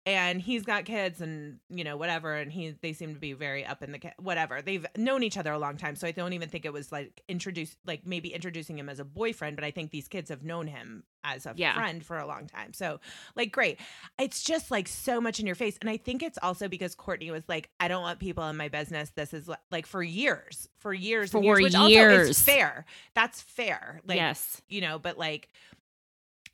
[0.07, 3.67] and he's got kids and you know whatever and he they seem to be very
[3.67, 6.49] up in the whatever they've known each other a long time so i don't even
[6.49, 9.91] think it was like introduce like maybe introducing him as a boyfriend but i think
[9.91, 11.75] these kids have known him as a Yeah.
[11.75, 12.99] friend for a long time so
[13.37, 13.79] like great
[14.19, 17.31] it's just like so much in your face and i think it's also because kourtney
[17.31, 20.95] was like i don't want people in my business this is like for years for
[20.95, 22.41] years and For years, which also years.
[22.41, 24.63] fair that's fair like yes.
[24.71, 25.51] you know, but like,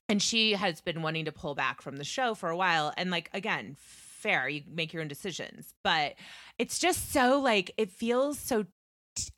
[0.09, 2.93] and she has been wanting to pull back from the show for a while.
[2.97, 6.15] And like, again, fair, you make your own decisions, but
[6.59, 8.67] it's just so like, it feels so.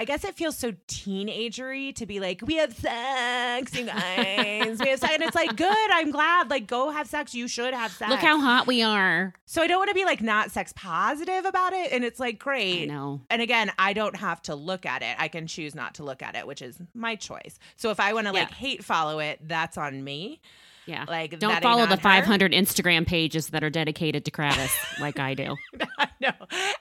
[0.01, 4.79] I guess it feels so teenagery to be like, we have sex, you guys.
[4.79, 5.13] We have sex.
[5.13, 5.91] And it's like, good.
[5.91, 6.51] I'm glad.
[6.51, 7.35] Like, go have sex.
[7.35, 8.11] You should have sex.
[8.11, 9.35] Look how hot we are.
[9.47, 11.93] So I don't want to be like not sex positive about it.
[11.93, 12.87] And it's like, I great.
[12.89, 13.21] know.
[13.31, 15.17] And again, I don't have to look at it.
[15.19, 17.59] I can choose not to look at it, which is my choice.
[17.77, 20.41] So if I want to like hate follow it, that's on me.
[20.89, 21.05] Yeah.
[21.07, 22.01] Like Don't follow the her.
[22.01, 25.57] 500 Instagram pages that are dedicated to Kravis like I do.
[26.21, 26.31] no.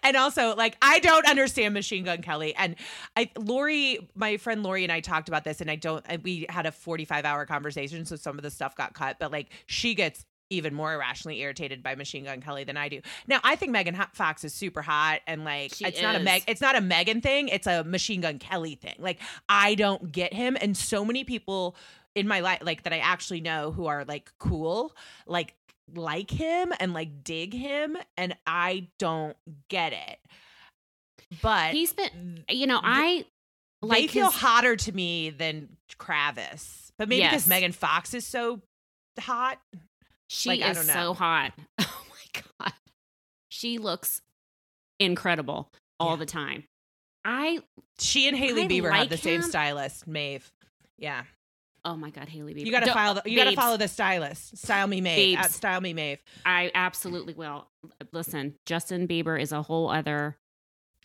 [0.02, 2.56] And also, like, I don't understand Machine Gun Kelly.
[2.56, 2.78] And
[3.18, 6.66] I, Lori, my friend Lori and I talked about this, and I don't, we had
[6.66, 8.06] a 45 hour conversation.
[8.06, 11.84] So some of the stuff got cut, but like, she gets even more irrationally irritated
[11.84, 13.02] by Machine Gun Kelly than I do.
[13.28, 16.24] Now, I think Megan Fox is super hot, and like, She it's not a is.
[16.24, 17.50] Meg, it's not a Megan thing.
[17.50, 18.96] It's a Machine Gun Kelly thing.
[19.00, 21.76] Like, I don't get him, and so many people
[22.18, 24.96] in my life, like that I actually know who are like cool,
[25.26, 25.54] like
[25.96, 29.38] like him and like dig him, and I don't
[29.70, 30.20] get it.
[31.42, 33.26] But He's been, you know, I
[33.82, 38.26] they like feel his- hotter to me than Kravis, but maybe because Megan Fox is
[38.26, 38.62] so
[39.20, 39.60] hot.
[40.30, 41.54] She Like, is so hot.
[41.80, 42.74] Oh my god.
[43.50, 44.22] She looks
[45.00, 46.16] incredible all Yeah.
[46.18, 46.64] the time.
[47.24, 47.60] I
[48.00, 50.52] She and Hailey I Bieber have like the same stylist, Maeve.
[50.98, 51.24] Yeah,
[51.88, 52.66] oh my god, Hailey Bieber.
[52.66, 53.22] you gotta Don't- follow.
[53.24, 54.58] The, you gotta follow the stylist.
[54.58, 55.38] Style me, Maeve.
[55.40, 56.20] At style me, Maeve.
[56.46, 57.68] I absolutely will.
[58.12, 60.38] Listen, Justin Bieber is a whole other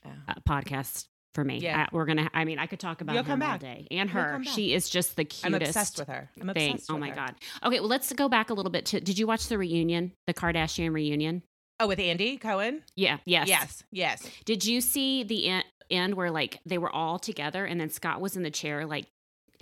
[0.04, 0.12] Yeah.
[0.28, 1.58] uh, podcast for me.
[1.60, 1.84] Yeah.
[1.84, 2.28] Uh, we're gonna.
[2.34, 4.42] I mean, I could talk about You'll him come all day and her.
[4.44, 5.46] She is just the cutest.
[5.46, 6.28] I'm obsessed with her.
[6.40, 6.72] I'm thing.
[6.74, 6.90] obsessed.
[6.90, 7.14] Oh my her.
[7.14, 7.34] god.
[7.64, 9.00] Okay, well, let's go back a little bit to.
[9.00, 11.42] Did you watch the reunion, the Kardashian reunion?
[11.80, 12.82] Oh, with Andy Cohen?
[12.96, 13.18] Yeah.
[13.24, 13.48] Yes.
[13.48, 13.82] Yes.
[13.90, 14.30] Yes.
[14.44, 18.36] Did you see the end where like they were all together and then Scott was
[18.36, 19.06] in the chair like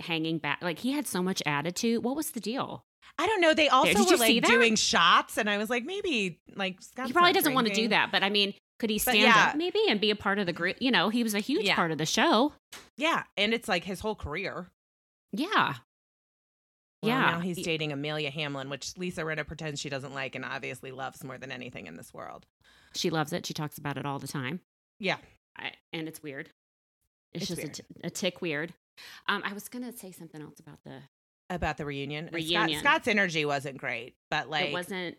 [0.01, 0.59] hanging back?
[0.61, 2.03] Like he had so much attitude.
[2.03, 2.83] What was the deal?
[3.19, 3.53] I don't know.
[3.53, 7.13] They also Did were like doing shots, and I was like, maybe like Scott's he
[7.13, 9.47] probably doesn't want to do that, but I mean, could he stand yeah.
[9.49, 10.77] up maybe and be a part of the group?
[10.79, 11.75] You know, he was a huge Yeah.
[11.75, 12.53] part of the show.
[12.97, 14.67] Yeah, and it's like his whole career.
[15.33, 15.75] Yeah.
[17.03, 17.31] Well, Yeah.
[17.31, 21.23] Now he's dating Amelia Hamlin, which Lisa Rinna pretends she doesn't like and obviously loves
[21.23, 22.45] more than anything in this world.
[22.95, 23.45] She loves it.
[23.45, 24.61] She talks about it all the time.
[24.99, 25.17] Yeah.
[25.57, 26.49] I, and it's weird.
[27.33, 27.69] It's, It's just weird.
[27.69, 28.73] A, t- a tick weird.
[29.27, 30.99] Um, I was gonna say something else about the.
[31.49, 32.29] About the reunion.
[32.31, 32.79] Reunion.
[32.79, 35.17] Scott, Scott's energy wasn't great, but like it wasn't.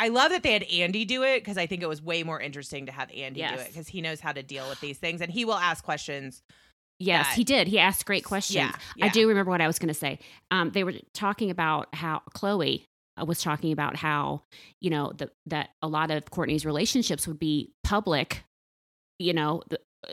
[0.00, 2.40] I love that they had Andy do it because I think it was way more
[2.40, 5.20] interesting to have Andy do it because he knows how to deal with these things
[5.20, 6.42] and he will ask questions.
[6.98, 7.68] Yes, that- he did.
[7.68, 8.72] He asked great questions.
[8.96, 10.18] Yeah, I do remember what I was going to say.
[10.50, 12.84] Um, they were talking about how Khloe
[13.20, 14.42] uh, was talking about how
[14.80, 18.42] you know the, that a lot of Kourtney's relationships would be public,
[19.20, 19.78] you know, the,
[20.08, 20.12] uh,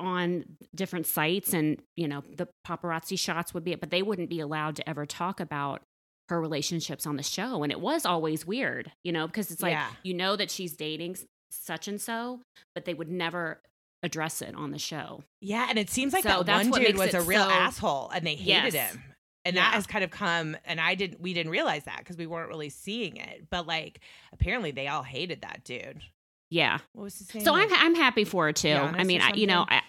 [0.00, 0.44] on
[0.74, 4.76] different sites, and you know the paparazzi shots would be, but they wouldn't be allowed
[4.76, 5.82] to ever talk about
[6.28, 9.72] her relationships on the show, and it was always weird, you know, because it's like
[9.72, 9.90] Yeah.
[10.02, 11.16] you know that she's dating
[11.50, 12.40] such and so,
[12.74, 13.60] but they would never
[14.02, 15.22] address it on the show.
[15.40, 18.26] Yeah, and it seems like So that one dude was a real so- asshole and
[18.26, 18.92] they hated Yes.
[18.92, 19.02] him.
[19.44, 19.62] And Yeah.
[19.64, 22.48] that has kind of come and I didn't we didn't realize that because we weren't
[22.48, 23.48] really seeing it.
[23.50, 24.00] But like
[24.32, 26.02] apparently they all hated that dude.
[26.50, 26.78] Yeah.
[26.92, 27.44] What was his name?
[27.44, 28.68] So I'm I'm happy for her too.
[28.68, 29.64] Giannis I mean, I, you know.
[29.68, 29.82] I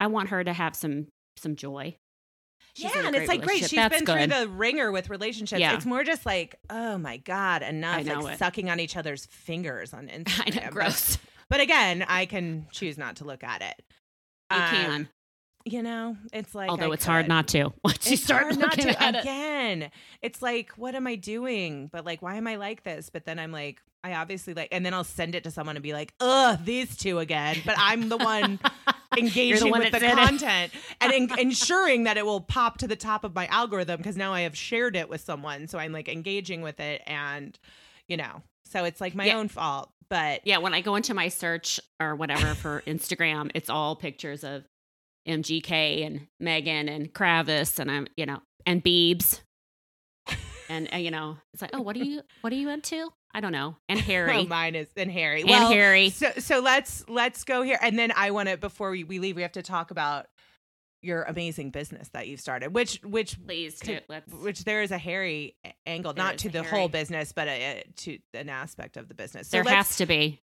[0.00, 1.06] I want her to have some
[1.36, 1.96] some joy.
[2.74, 3.60] She's yeah, and it's like great.
[3.60, 4.30] She's That's been good.
[4.30, 5.60] through the ringer with relationships.
[5.60, 5.74] Yeah.
[5.74, 8.06] It's more just like, oh my god, enough!
[8.06, 8.38] Like it.
[8.38, 10.64] sucking on each other's fingers on I Instagram.
[10.64, 11.18] know, gross.
[11.48, 13.82] But, again, I can choose not to look at it.
[14.52, 15.08] You Um, can,
[15.64, 17.72] You know, it's like although I it's hard not to.
[17.84, 19.20] Once you start hard not looking to at it.
[19.22, 19.90] again.
[20.20, 21.88] It's like, what am I doing?
[21.90, 23.08] But like, why am I like this?
[23.10, 25.82] But then I'm like, I obviously like, and then I'll send it to someone and
[25.82, 27.56] be like, ugh, these two again.
[27.66, 28.60] But I'm the one
[29.18, 32.96] engaging one with the in content and en- ensuring that it will pop to the
[32.96, 35.66] top of my algorithm because now I have shared it with someone.
[35.68, 37.58] So I'm like engaging with it and,
[38.08, 39.38] you know, so it's like my Yeah.
[39.38, 39.90] own fault.
[40.08, 44.44] But Yeah, when I go into my search or whatever for Instagram, it's all pictures
[44.44, 44.64] of
[45.26, 49.40] MGK and Megan and Kravis and I'm, you know, and Beebs.
[50.68, 53.08] And uh, you know, it's like, oh, what are you, what are you into?
[53.34, 53.76] I don't know.
[53.88, 55.42] And Harry, Oh, mine is and Harry.
[55.42, 56.10] and well, Harry.
[56.10, 59.36] So so let's let's go here, and then I want to before we, we leave,
[59.36, 60.26] we have to talk about
[61.02, 64.32] your amazing business that you've started, which which Please, to- let's.
[64.32, 65.54] which there is a Harry
[65.84, 69.48] angle, not to the whole business, but a, to an aspect of the business.
[69.48, 70.40] So there has to be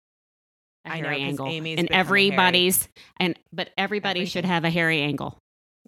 [0.86, 2.88] a I know, angle, Amy's and a everybody's
[3.20, 5.38] and but everybody should have a Harry angle.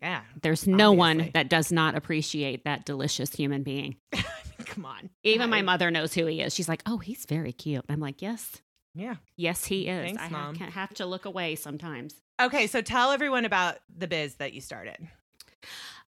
[0.01, 0.21] Yeah.
[0.41, 3.95] There's no one that does not appreciate that delicious human being.
[4.13, 4.25] I mean,
[4.65, 6.53] come on, Even my mother knows who he is.
[6.53, 8.61] She's like, "Oh, he's very cute." I'm like, "Yes,
[8.93, 9.15] Yeah.
[9.37, 10.55] yes, he is." Thanks, I Mom.
[10.55, 12.15] have, have to look away sometimes.
[12.41, 14.97] Okay, so tell everyone about the biz that you started.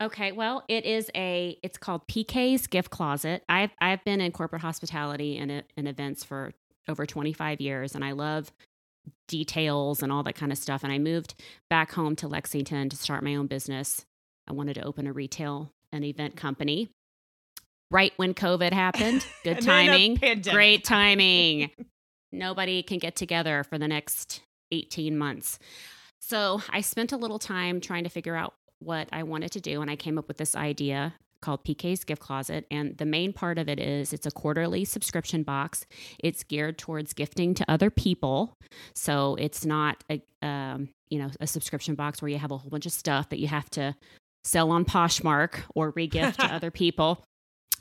[0.00, 1.56] Okay, well, it is a.
[1.62, 3.44] It's called PK's Gift Closet.
[3.48, 6.52] I've I've been in corporate hospitality and uh, and events for
[6.88, 8.52] over 25 years, and I love
[9.28, 10.84] details and all that kind of stuff.
[10.84, 11.34] And I moved
[11.70, 14.04] back home to Lexington to start my own business.
[14.48, 16.90] I wanted to open a retail and event company.
[17.90, 21.70] Right when COVID happened, good And then a timing, great timing.
[22.32, 24.42] Nobody can get together for the next
[24.72, 25.58] 18 months.
[26.20, 29.82] So I spent a little time trying to figure out what I wanted to do,
[29.82, 31.14] and I came up with this idea
[31.44, 32.66] called PK's Gift Closet.
[32.70, 35.86] And the main part of it is it's a quarterly subscription box.
[36.18, 38.56] It's geared towards gifting to other people,
[38.94, 42.70] so it's not a um, you know a subscription box where you have a whole
[42.70, 43.94] bunch of stuff that you have to
[44.44, 47.22] sell on Poshmark or regift to other people.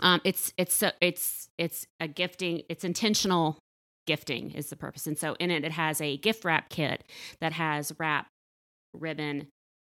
[0.01, 2.63] Um, it's it's a, it's it's a gifting.
[2.69, 3.57] It's intentional
[4.05, 7.03] gifting is the purpose, and so in it it has a gift wrap kit
[7.39, 8.27] that has wrap,
[8.93, 9.47] ribbon,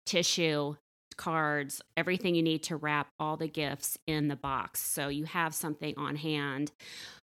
[0.07, 0.75] tissue,
[1.21, 4.81] cards, everything you need to wrap all the gifts in the box.
[4.81, 6.73] So you have something on hand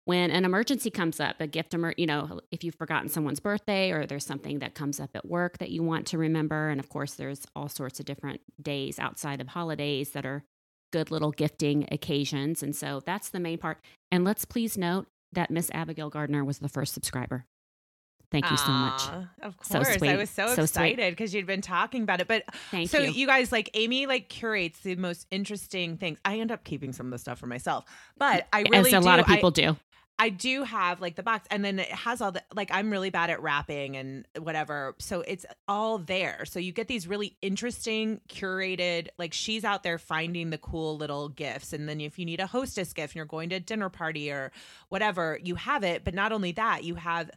[0.06, 3.92] when an emergency comes up, a gift, emer- you know, if you've forgotten someone's birthday
[3.92, 6.70] or there's something that comes up at work that you want to remember.
[6.70, 10.44] And of course, there's all sorts of different days outside of holidays that are
[10.92, 12.64] good little gifting occasions.
[12.64, 13.80] And so that's the main part.
[14.12, 17.46] And let's please note that Miss Abigail Gardner was the first subscriber.
[18.42, 19.02] Thank you so much.
[19.42, 20.02] Of So course.
[20.02, 22.28] I was so, So excited because you'd been talking about it.
[22.28, 23.26] But Thank so you.
[23.26, 26.20] guys like Amy like curates the most interesting things.
[26.26, 27.86] I end up keeping some of the stuff for myself,
[28.18, 29.78] but I really As a lot of people do.
[30.18, 33.10] I do have like the box, and then it has all the like I'm really
[33.10, 36.46] bad at wrapping and whatever, so it's all there.
[36.46, 39.10] So you get these really interesting, curated.
[39.18, 42.48] Like she's out there finding the cool little gifts, and then if you need a
[42.48, 44.54] hostess gift and you're going to a dinner party or
[44.88, 46.06] whatever, you have it.
[46.06, 47.30] But not only that, you have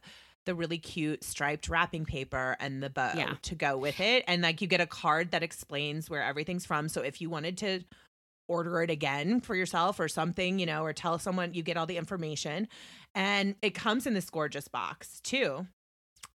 [0.45, 3.35] the really cute striped wrapping paper and the bow Yeah.
[3.43, 6.89] to go with it, and like you get a card that explains where everything's from.
[6.89, 7.81] So if you wanted to
[8.47, 11.85] order it again for yourself or something, you know, or tell someone you get all
[11.85, 12.67] the information.
[13.13, 15.67] And it comes in this gorgeous box too.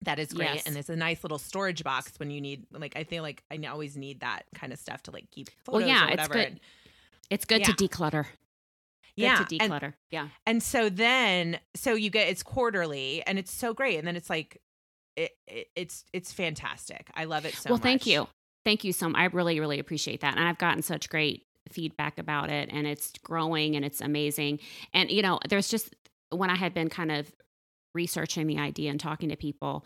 [0.01, 0.55] That is great.
[0.55, 0.63] Yes.
[0.65, 3.57] And it's a nice little storage box when you need like I feel like I
[3.67, 6.59] always need that kind of stuff to like keep Well, yeah, or it's good.
[7.29, 8.25] It's good to declutter.
[9.23, 9.43] Yeah.
[9.43, 10.27] to and, yeah.
[10.45, 13.97] and so then so you get it's quarterly and it's so great.
[13.97, 14.61] And then it's like
[15.15, 17.09] it, it it's it's fantastic.
[17.15, 17.83] I love it so well, much.
[17.83, 18.27] Well, thank you.
[18.65, 19.19] Thank you so much.
[19.19, 20.37] I really, really appreciate that.
[20.37, 24.59] And I've gotten such great feedback about it and it's growing and it's amazing.
[24.93, 25.95] And, you know, there's just
[26.29, 27.31] when I had been kind of
[27.95, 29.85] researching the idea and talking to people,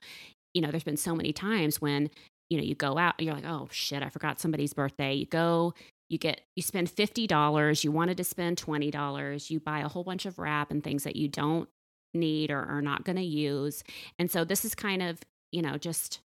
[0.54, 2.10] you know, there's been so many times when,
[2.50, 5.14] you know, you go out, you're like, oh shit, I forgot somebody's birthday.
[5.14, 5.74] You go,
[6.10, 10.26] you get, you spend $50, you wanted to spend $20, you buy a whole bunch
[10.26, 11.70] of wrap and things that you don't
[12.14, 13.84] need or are not going to use.
[14.20, 15.20] And so this is kind of,
[15.52, 16.20] you know, just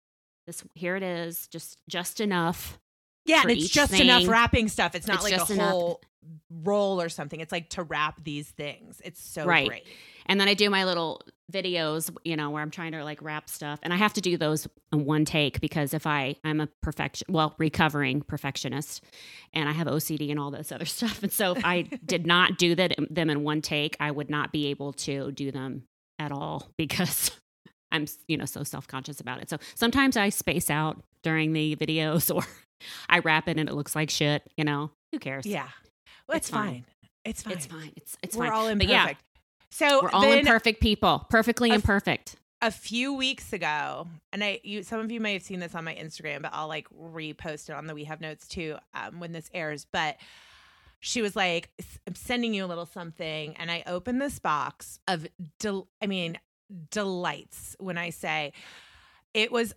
[0.47, 2.79] this here it is, just just enough.
[3.27, 4.95] Yeah, and it's just enough wrapping stuff.
[4.95, 5.71] It's not It's like a enough.
[5.73, 6.01] whole
[6.51, 7.41] roll or something.
[7.41, 9.01] It's like to wrap these things.
[9.05, 9.67] It's so Right.
[9.69, 9.87] great.
[10.27, 11.21] And then I do my little
[11.53, 13.79] videos, you know, where I'm trying to like wrap stuff.
[13.83, 17.27] And I have to do those in one take because if I I'm a perfection
[17.31, 19.05] well, recovering perfectionist
[19.53, 21.23] and I have OCD and all this other stuff.
[21.23, 24.51] And so if I did not do that them in one take, I would not
[24.53, 25.85] be able to do them
[26.19, 27.31] at all because
[27.93, 29.51] I'm, you know, so self-conscious about it.
[29.51, 32.45] So sometimes I space out during the videos or
[33.09, 34.91] I wrap it and it looks like shit, you know.
[35.13, 35.47] Who cares?
[35.47, 35.69] Yeah.
[36.29, 36.65] Well, it's, It's fine.
[36.67, 36.85] fine.
[37.25, 37.53] It's fine.
[37.55, 37.93] It's fine.
[37.97, 38.53] It's it's We're fine.
[38.55, 38.91] all But imperfect.
[38.91, 39.15] yeah,
[39.71, 41.27] So we're all imperfect people.
[41.31, 42.37] Perfectly A imperfect.
[42.61, 45.85] a few weeks ago, and I you some of you may have seen this on
[45.85, 49.33] my Instagram, but I'll like repost it on the We Have Notes too um, when
[49.33, 49.87] this airs.
[49.91, 50.17] But
[51.01, 51.71] she was like,
[52.07, 55.27] "I'm sending you a little something," and I opened this box of,
[55.61, 56.39] del- I mean,
[56.91, 57.77] delights.
[57.79, 58.53] When I say
[59.33, 59.75] it was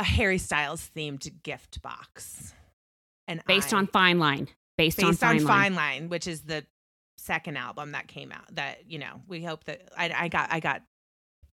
[0.00, 2.54] a Harry Styles themed gift box,
[3.28, 4.48] and based I- on Fine Line.
[4.78, 5.74] Based, on based on Fine, Fine Line.
[5.74, 6.64] Line, which is the
[7.18, 8.54] second album that came out.
[8.54, 10.82] That you know, we hope that I, I got I got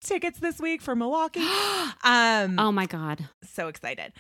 [0.02, 1.40] tickets this week for Milwaukee.
[2.02, 3.28] Um, oh my God.
[3.44, 4.12] so excited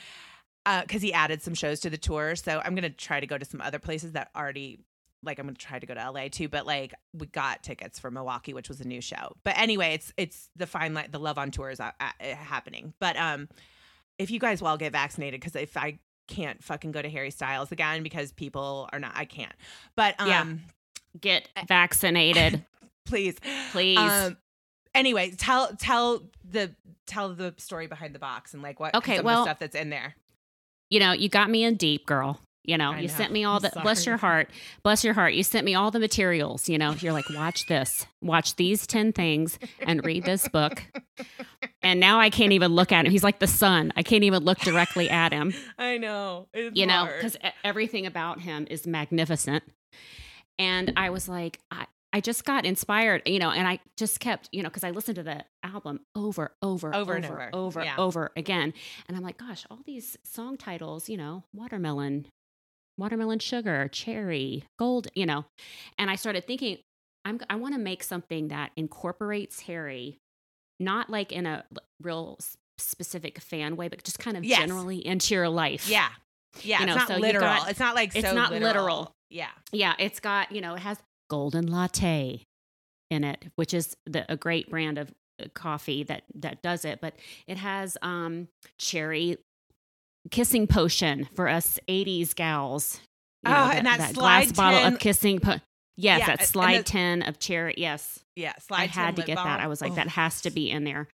[0.82, 2.36] because he added some shows to the tour.
[2.36, 4.80] So I'm gonna try to go to some other places that already.
[5.22, 8.10] Like I'm gonna try to go to LA too, but like we got tickets for
[8.10, 9.34] Milwaukee, which was a new show.
[9.44, 12.92] But anyway, it's it's the fine line, the Love on Tour is uh, uh, happening.
[13.00, 13.48] But um,
[14.20, 15.98] if you guys will all get vaccinated, because if I
[16.28, 19.52] can't fucking go to Harry Styles again because people are not, I can't.
[19.96, 20.46] But um, Yeah.
[21.20, 22.64] Get vaccinated,
[23.06, 23.36] please,
[23.72, 23.98] please.
[23.98, 24.36] Um,
[24.94, 26.70] anyway, tell tell the
[27.08, 29.58] tell the story behind the box and like what Okay, some well- of the stuff
[29.58, 30.14] that's in there.
[30.88, 32.38] you know, you got me in deep, girl.
[32.62, 33.14] You know, I you know.
[33.14, 34.50] sent me all the bless your heart,
[34.84, 35.32] bless your heart.
[35.34, 36.68] You sent me all the materials.
[36.68, 40.84] You know, you're like, watch this, watch these ten things, and read this book.
[41.90, 43.10] And now I can't even look at him.
[43.10, 43.92] He's like the sun.
[43.96, 45.52] I can't even look directly at him.
[45.78, 46.46] I know.
[46.54, 49.64] It's you know, because everything about him is magnificent.
[50.56, 54.48] And I was like, I, I just got inspired, you know, and I just kept,
[54.52, 57.50] you know, because I listened to the album over, over, Over over, over.
[57.52, 57.96] over, Yeah.
[57.98, 58.72] over again.
[59.08, 62.26] And I'm like, gosh, all these song titles, you know, watermelon,
[62.98, 65.44] watermelon sugar, cherry, gold, you know.
[65.98, 66.78] And I started thinking,
[67.24, 70.18] I'm, I want to make something that incorporates Harry,
[70.80, 71.64] not like in a
[72.02, 72.38] real
[72.78, 74.58] specific fan way, but just kind of Yes.
[74.60, 75.86] generally into your life.
[75.88, 76.08] yeah,
[76.62, 76.80] yeah.
[76.80, 77.42] you know, it's not so literal.
[77.44, 79.12] got- it's not like it's so not literal.
[79.28, 79.50] Yeah.
[79.70, 82.42] Yeah, it's got, you know, it has golden latte
[83.10, 87.00] in it, which is the, a great brand of uh, coffee that that does it,
[87.00, 87.14] but
[87.46, 89.36] it has um cherry
[90.30, 93.00] kissing potion for us 80s gals.
[93.46, 95.60] You Oh, and that glass slide bottle of kissing po-
[95.96, 97.74] Yes, Yeah, that slide the- 10 of cherry.
[97.76, 98.20] Yes.
[98.36, 98.54] Yeah.
[98.58, 99.60] Slide I had to get that.
[99.60, 99.96] I was like, Oh.
[99.96, 101.08] that has to be in there.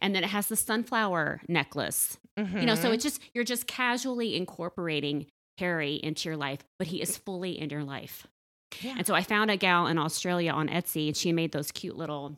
[0.00, 2.94] And then it has the sunflower necklace you know so Mhm.
[2.94, 5.26] it's just you're just casually incorporating
[5.58, 8.26] harry into your life but he is fully in your life
[8.80, 8.94] Yeah.
[8.98, 11.96] and so i found a gal in australia on etsy and she made those cute
[11.96, 12.36] little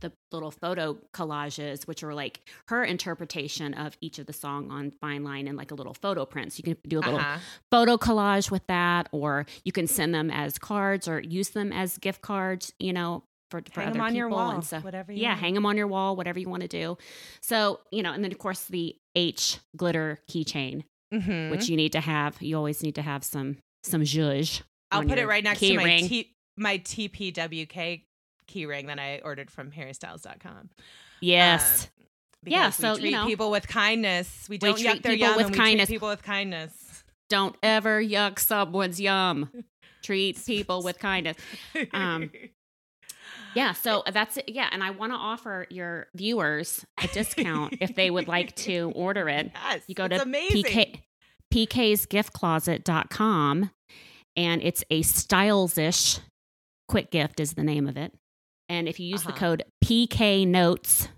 [0.00, 4.90] the little photo collages which are like her interpretation of each of the song on
[4.90, 7.38] fine line and like a little photo print so you can do a little Uh-huh.
[7.70, 11.98] photo collage with that or you can send them as cards or use them as
[11.98, 14.80] gift cards you know for, for Hang other 'em on people your wall, and so
[14.80, 15.40] whatever you yeah want.
[15.40, 16.96] hang them on your wall whatever you want to do
[17.42, 21.50] so you know and then of course the h glitter keychain Mhm.
[21.50, 25.18] which you need to have you always need to have some some zhuzh I'll put
[25.18, 26.00] it right next to my.
[26.02, 28.02] T- my TPWK
[28.46, 30.70] key ring that I ordered from harrystyles.com.
[31.20, 31.84] Yes.
[31.84, 31.88] Um,
[32.50, 33.26] Yeah, we so, you treat know.
[33.26, 34.46] people with kindness.
[34.48, 35.88] We don't treat yuck their people yum, with and we treat kindness.
[35.88, 37.04] people with kindness.
[37.28, 39.50] Don't ever yuck someone's yum.
[40.02, 41.36] Treat people with kindness.
[41.92, 42.30] Um,
[43.54, 44.48] Yeah, so that's it.
[44.48, 48.90] Yeah, and I want to offer your viewers a discount if they would like to
[48.94, 49.50] order it.
[49.54, 50.64] yes, You go to amazing.
[50.64, 51.00] PK,
[51.52, 53.70] pksgiftcloset.com
[54.36, 56.18] and it's a styles-ish
[56.88, 58.14] quick gift is the name of it.
[58.72, 59.38] And if you use the Uh-huh.
[59.38, 61.08] code PK notes,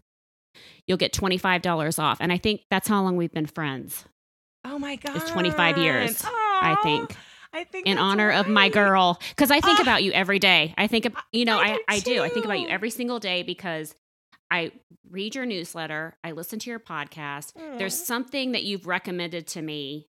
[0.89, 2.19] you'll get $25 off.
[2.21, 4.05] And I think that's how long we've been friends.
[4.65, 7.15] Oh my god, It's 25 years, I think.
[7.53, 9.21] I think in honor of my girl.
[9.31, 9.83] Because i think Ah.
[9.83, 10.75] about you every day.
[10.77, 12.23] I think you know I i, do I do.
[12.25, 13.95] I think about you every single day because
[14.51, 14.73] i
[15.09, 16.17] read your newsletter.
[16.25, 17.53] I listen to your podcast.
[17.79, 20.09] There's something that you've recommended to me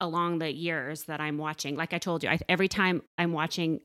[0.00, 1.74] along the years that i'm watching.
[1.76, 3.80] Like i told you I, every time i'm watching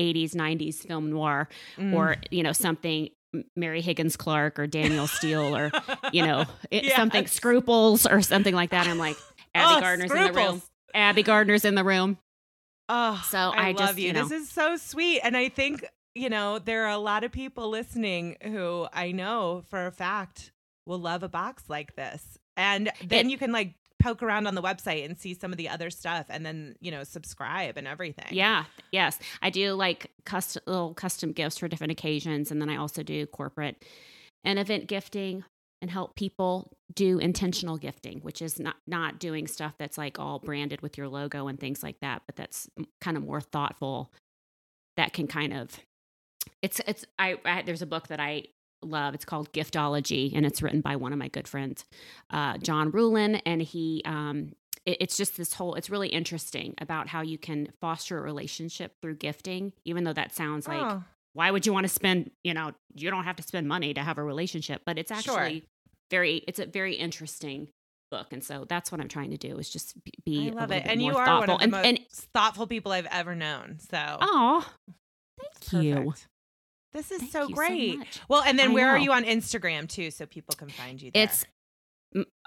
[0.00, 1.94] 80s 90s film noir Mm.
[1.94, 3.08] or you know something
[3.56, 5.70] mary higgins clark or Danielle Steel or
[6.12, 8.86] you know it, something scruples or something like that.
[8.86, 9.16] I'm like
[9.54, 10.62] abby Oh, gardner's in the room.
[10.94, 12.16] Abby gardner's in the room.
[12.88, 14.06] Oh, So I, I love just, you.
[14.08, 14.12] you.
[14.14, 15.84] This is so sweet, and I think
[16.14, 20.52] you know there are a lot of people listening who I know for a fact
[20.86, 24.54] will love a box like this, and then It- you can like poke around on
[24.54, 27.86] the website and see some of the other stuff, and then you know subscribe and
[27.86, 28.28] everything.
[28.30, 29.18] Yeah, yes.
[29.42, 33.26] I do like custom little custom gifts for different occasions and then I also do
[33.26, 33.84] corporate
[34.44, 35.44] and event gifting
[35.80, 40.38] and help people do intentional gifting, which is not not doing stuff that's like all
[40.38, 42.68] branded with your logo and things like that, but that's
[43.00, 44.12] kind of more thoughtful
[44.96, 45.78] that can kind of
[46.62, 48.44] it's it's I, I there's a book that I
[48.82, 49.14] love.
[49.14, 51.84] It's called Giftology, and it's written by one of my good friends,
[52.30, 54.52] uh, John Ruhlin, and he um,
[54.86, 58.94] it- it's just this whole it's really interesting about how you can foster a relationship
[59.02, 61.02] through gifting even though that sounds like Oh,
[61.34, 64.00] why would you want to spend you know you don't have to spend money to
[64.00, 65.38] have a relationship but it's Sure.
[65.38, 65.64] actually
[66.10, 67.68] very it's a very interesting
[68.10, 70.84] book and so that's what i'm trying to do is just be- I love it,
[70.84, 73.34] bit and you are thoughtful one of the and, most and thoughtful people I've ever
[73.34, 73.78] known.
[73.90, 74.72] So oh
[75.38, 76.26] thank you Perfect.
[76.92, 77.98] This is Thank so great.
[77.98, 78.20] much.
[78.28, 81.10] well, and then I where are you on Instagram too, so people can find you
[81.10, 81.24] there?
[81.24, 81.44] It's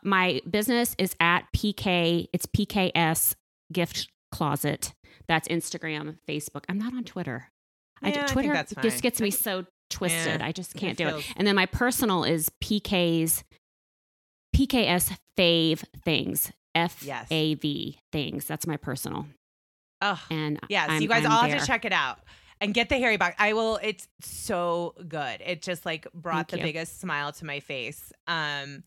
[0.04, 2.28] my business is at PK.
[2.34, 3.36] It's PKS
[3.72, 4.94] Gift Closet.
[5.28, 6.64] That's Instagram, Facebook.
[6.68, 7.50] I'm not on Twitter.
[8.02, 10.42] I Yeah, I Twitter that's just gets me so twisted.
[10.42, 11.26] Yeah, I just can't do it.
[11.38, 13.44] And then my personal is PK's
[14.56, 16.52] PKS Fave Things.
[16.74, 18.00] F A V.
[18.12, 18.46] Things.
[18.46, 19.28] That's my personal.
[20.02, 21.52] oh, And Yeah, so I'm- you guys I'm all there.
[21.52, 22.20] have to check it out
[22.62, 23.36] and get the Harry box.
[23.40, 23.80] I will.
[23.84, 25.42] It's so good.
[25.46, 26.64] It just like brought Thank the you.
[26.64, 28.14] biggest smile to my face.
[28.28, 28.84] Um,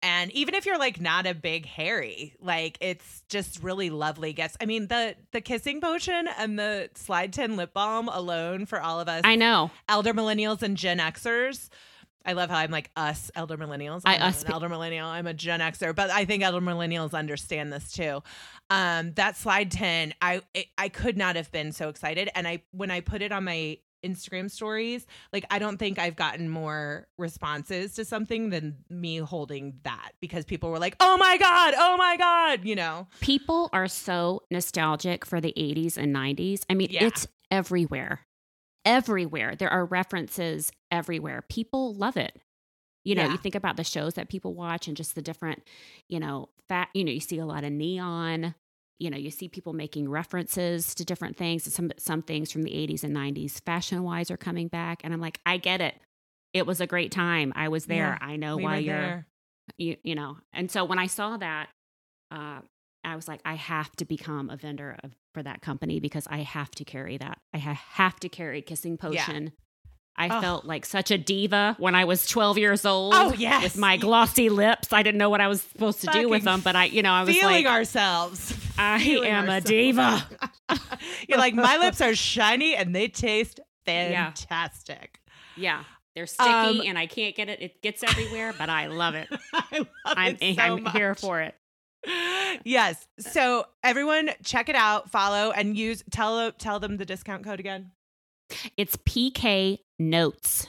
[0.00, 4.56] and even if you're like not a big Harry, like it's just really lovely gifts.
[4.60, 9.00] I mean the the kissing potion and the slide tin lip balm alone for all
[9.00, 9.72] of us I know.
[9.88, 11.68] elder millennials and Gen Xers.
[12.28, 14.02] I love how I'm like us elder millennials.
[14.04, 15.08] I I'm not us pe- elder millennial.
[15.08, 18.22] I'm a Gen Xer, but I think elder millennials understand this too.
[18.70, 22.62] Um, that slide tin, I it, I could not have been so excited, and I
[22.70, 27.08] when I put it on my Instagram stories, like I don't think I've gotten more
[27.18, 31.96] responses to something than me holding that because people were like, "Oh my god, oh
[31.96, 33.08] my god," you know.
[33.20, 36.60] People are so nostalgic for the 80s and 90s.
[36.70, 37.06] I mean, Yeah.
[37.06, 38.20] it's everywhere.
[38.84, 39.56] Everywhere.
[39.56, 41.42] There are references everywhere.
[41.48, 42.40] People love it.
[43.04, 43.32] You know, Yeah.
[43.32, 45.62] you think about the shows that people watch and just the different,
[46.08, 48.54] you know, fat, you know, you see a lot of neon.
[48.98, 51.72] You know, you see people making references to different things.
[51.72, 55.20] Some some things from the 80s and 90s fashion wise are coming back and I'm
[55.20, 55.94] like, I get it.
[56.52, 57.52] It was a great time.
[57.54, 58.18] I was there.
[58.20, 59.26] Yeah, I know We why you're there.
[59.76, 61.68] you you know and so when i saw that
[62.30, 62.60] uh
[63.04, 66.38] i was like i have to become a vendor of, for that company because i
[66.38, 69.52] have to carry that i ha- have to carry kissing potion
[70.18, 70.40] i Oh.
[70.40, 73.62] felt like such a diva when i was 12 years old Oh, yes.
[73.62, 76.60] with my glossy lips i didn't know what i was supposed to do with them
[76.60, 78.52] but i you know i was feeling like ourselves.
[78.76, 80.24] I Feeling am a diva.
[81.28, 85.20] You're like, my lips are shiny and they taste fantastic.
[85.56, 89.14] yeah they're sticky Um, and i can't get it it gets everywhere but i love
[89.14, 89.28] it
[90.04, 91.54] I it so I'm here for it
[92.64, 93.06] Yes.
[93.18, 96.02] So everyone, check it out, follow, and use.
[96.10, 97.90] Tell tell them the discount code again.
[98.76, 100.66] It's pk notes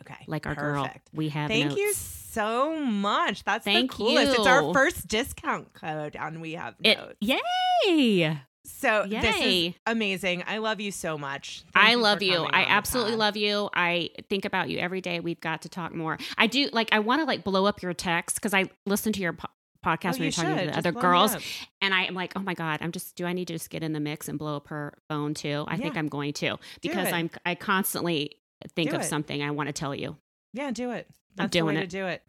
[0.00, 1.80] Okay, like our girl we have Thank notes.
[1.80, 3.42] you so much.
[3.44, 4.38] That's Thank the coolest.
[4.38, 7.16] It's our first discount code, and we have It, notes.
[7.20, 8.38] yay!
[8.66, 10.42] So this is amazing.
[10.46, 11.62] I love you so much.
[11.72, 12.44] Thank I you love you.
[12.44, 13.70] I absolutely love you.
[13.74, 15.20] I think about you every day.
[15.20, 16.18] We've got to talk more.
[16.36, 16.88] I do like.
[16.92, 19.36] I want to like blow up your text because I listen to your
[19.84, 20.64] podcast Oh, you're talking should.
[20.66, 21.36] to the other girls,
[21.82, 23.14] and I am like, oh my god, I'm just.
[23.16, 25.64] Do I need to just get in the mix and blow up her phone too?
[25.68, 27.12] I think I'm going to because.
[27.12, 27.30] I'm.
[27.46, 28.38] I constantly
[28.74, 29.04] think Do of it.
[29.06, 30.16] something I want to tell you.
[30.52, 31.06] Yeah, do it.
[31.36, 31.90] That's I'm doing the way it.
[31.90, 32.22] to do it.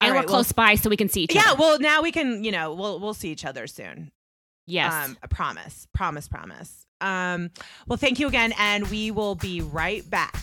[0.00, 1.50] And All we're right, well- close by so we can see each Yeah, other.
[1.50, 4.12] Yeah, well, now we can, you know, we'll we'll see each other soon.
[4.66, 4.92] yes.
[4.92, 6.86] Um, I promise, promise, promise.
[7.02, 7.50] Um,
[7.86, 10.34] well, thank you again, and we will be right back.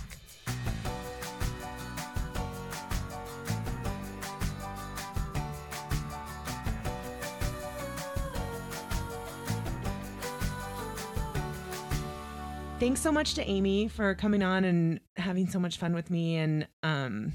[12.80, 16.36] Thanks so much to Amy for coming on and having so much fun with me
[16.36, 17.34] and um,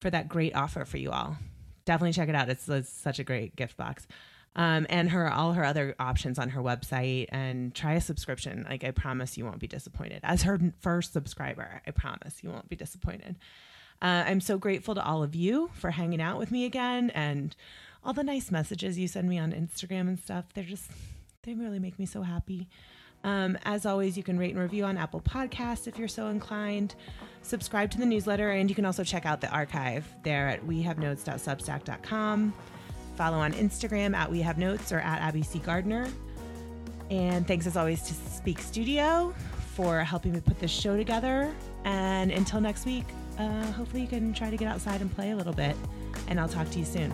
[0.00, 1.36] for that great offer for you all.
[1.84, 2.48] Definitely check it out.
[2.48, 4.06] It's, it's such a great gift box.
[4.54, 8.64] Um, and her all her other options on her website and try a subscription.
[8.70, 10.20] Like i promise you won't be disappointed.
[10.22, 13.34] As her first subscriber i promise you won't be disappointed.
[14.00, 17.56] Uh, i'm so grateful to all of you for hanging out with me again and
[18.04, 20.44] all the nice messages you send me on instagram and stuff.
[20.54, 20.88] They're just
[21.42, 22.68] they really make me so happy
[23.24, 26.94] um, as always, you can rate and review on Apple Podcasts if you're so inclined.
[27.42, 32.54] Subscribe to the newsletter, and you can also check out the archive there at wehavenotes.substack.com.
[33.16, 35.58] Follow on Instagram at We Have Notes or at Abby C.
[35.58, 36.06] Gardner.
[37.10, 39.34] And thanks as always to Speak Studio
[39.74, 41.54] for helping me put this show together.
[41.84, 43.04] And until next week,
[43.38, 45.76] uh, hopefully you can try to get outside and play a little bit.
[46.28, 47.12] And I'll talk to you soon.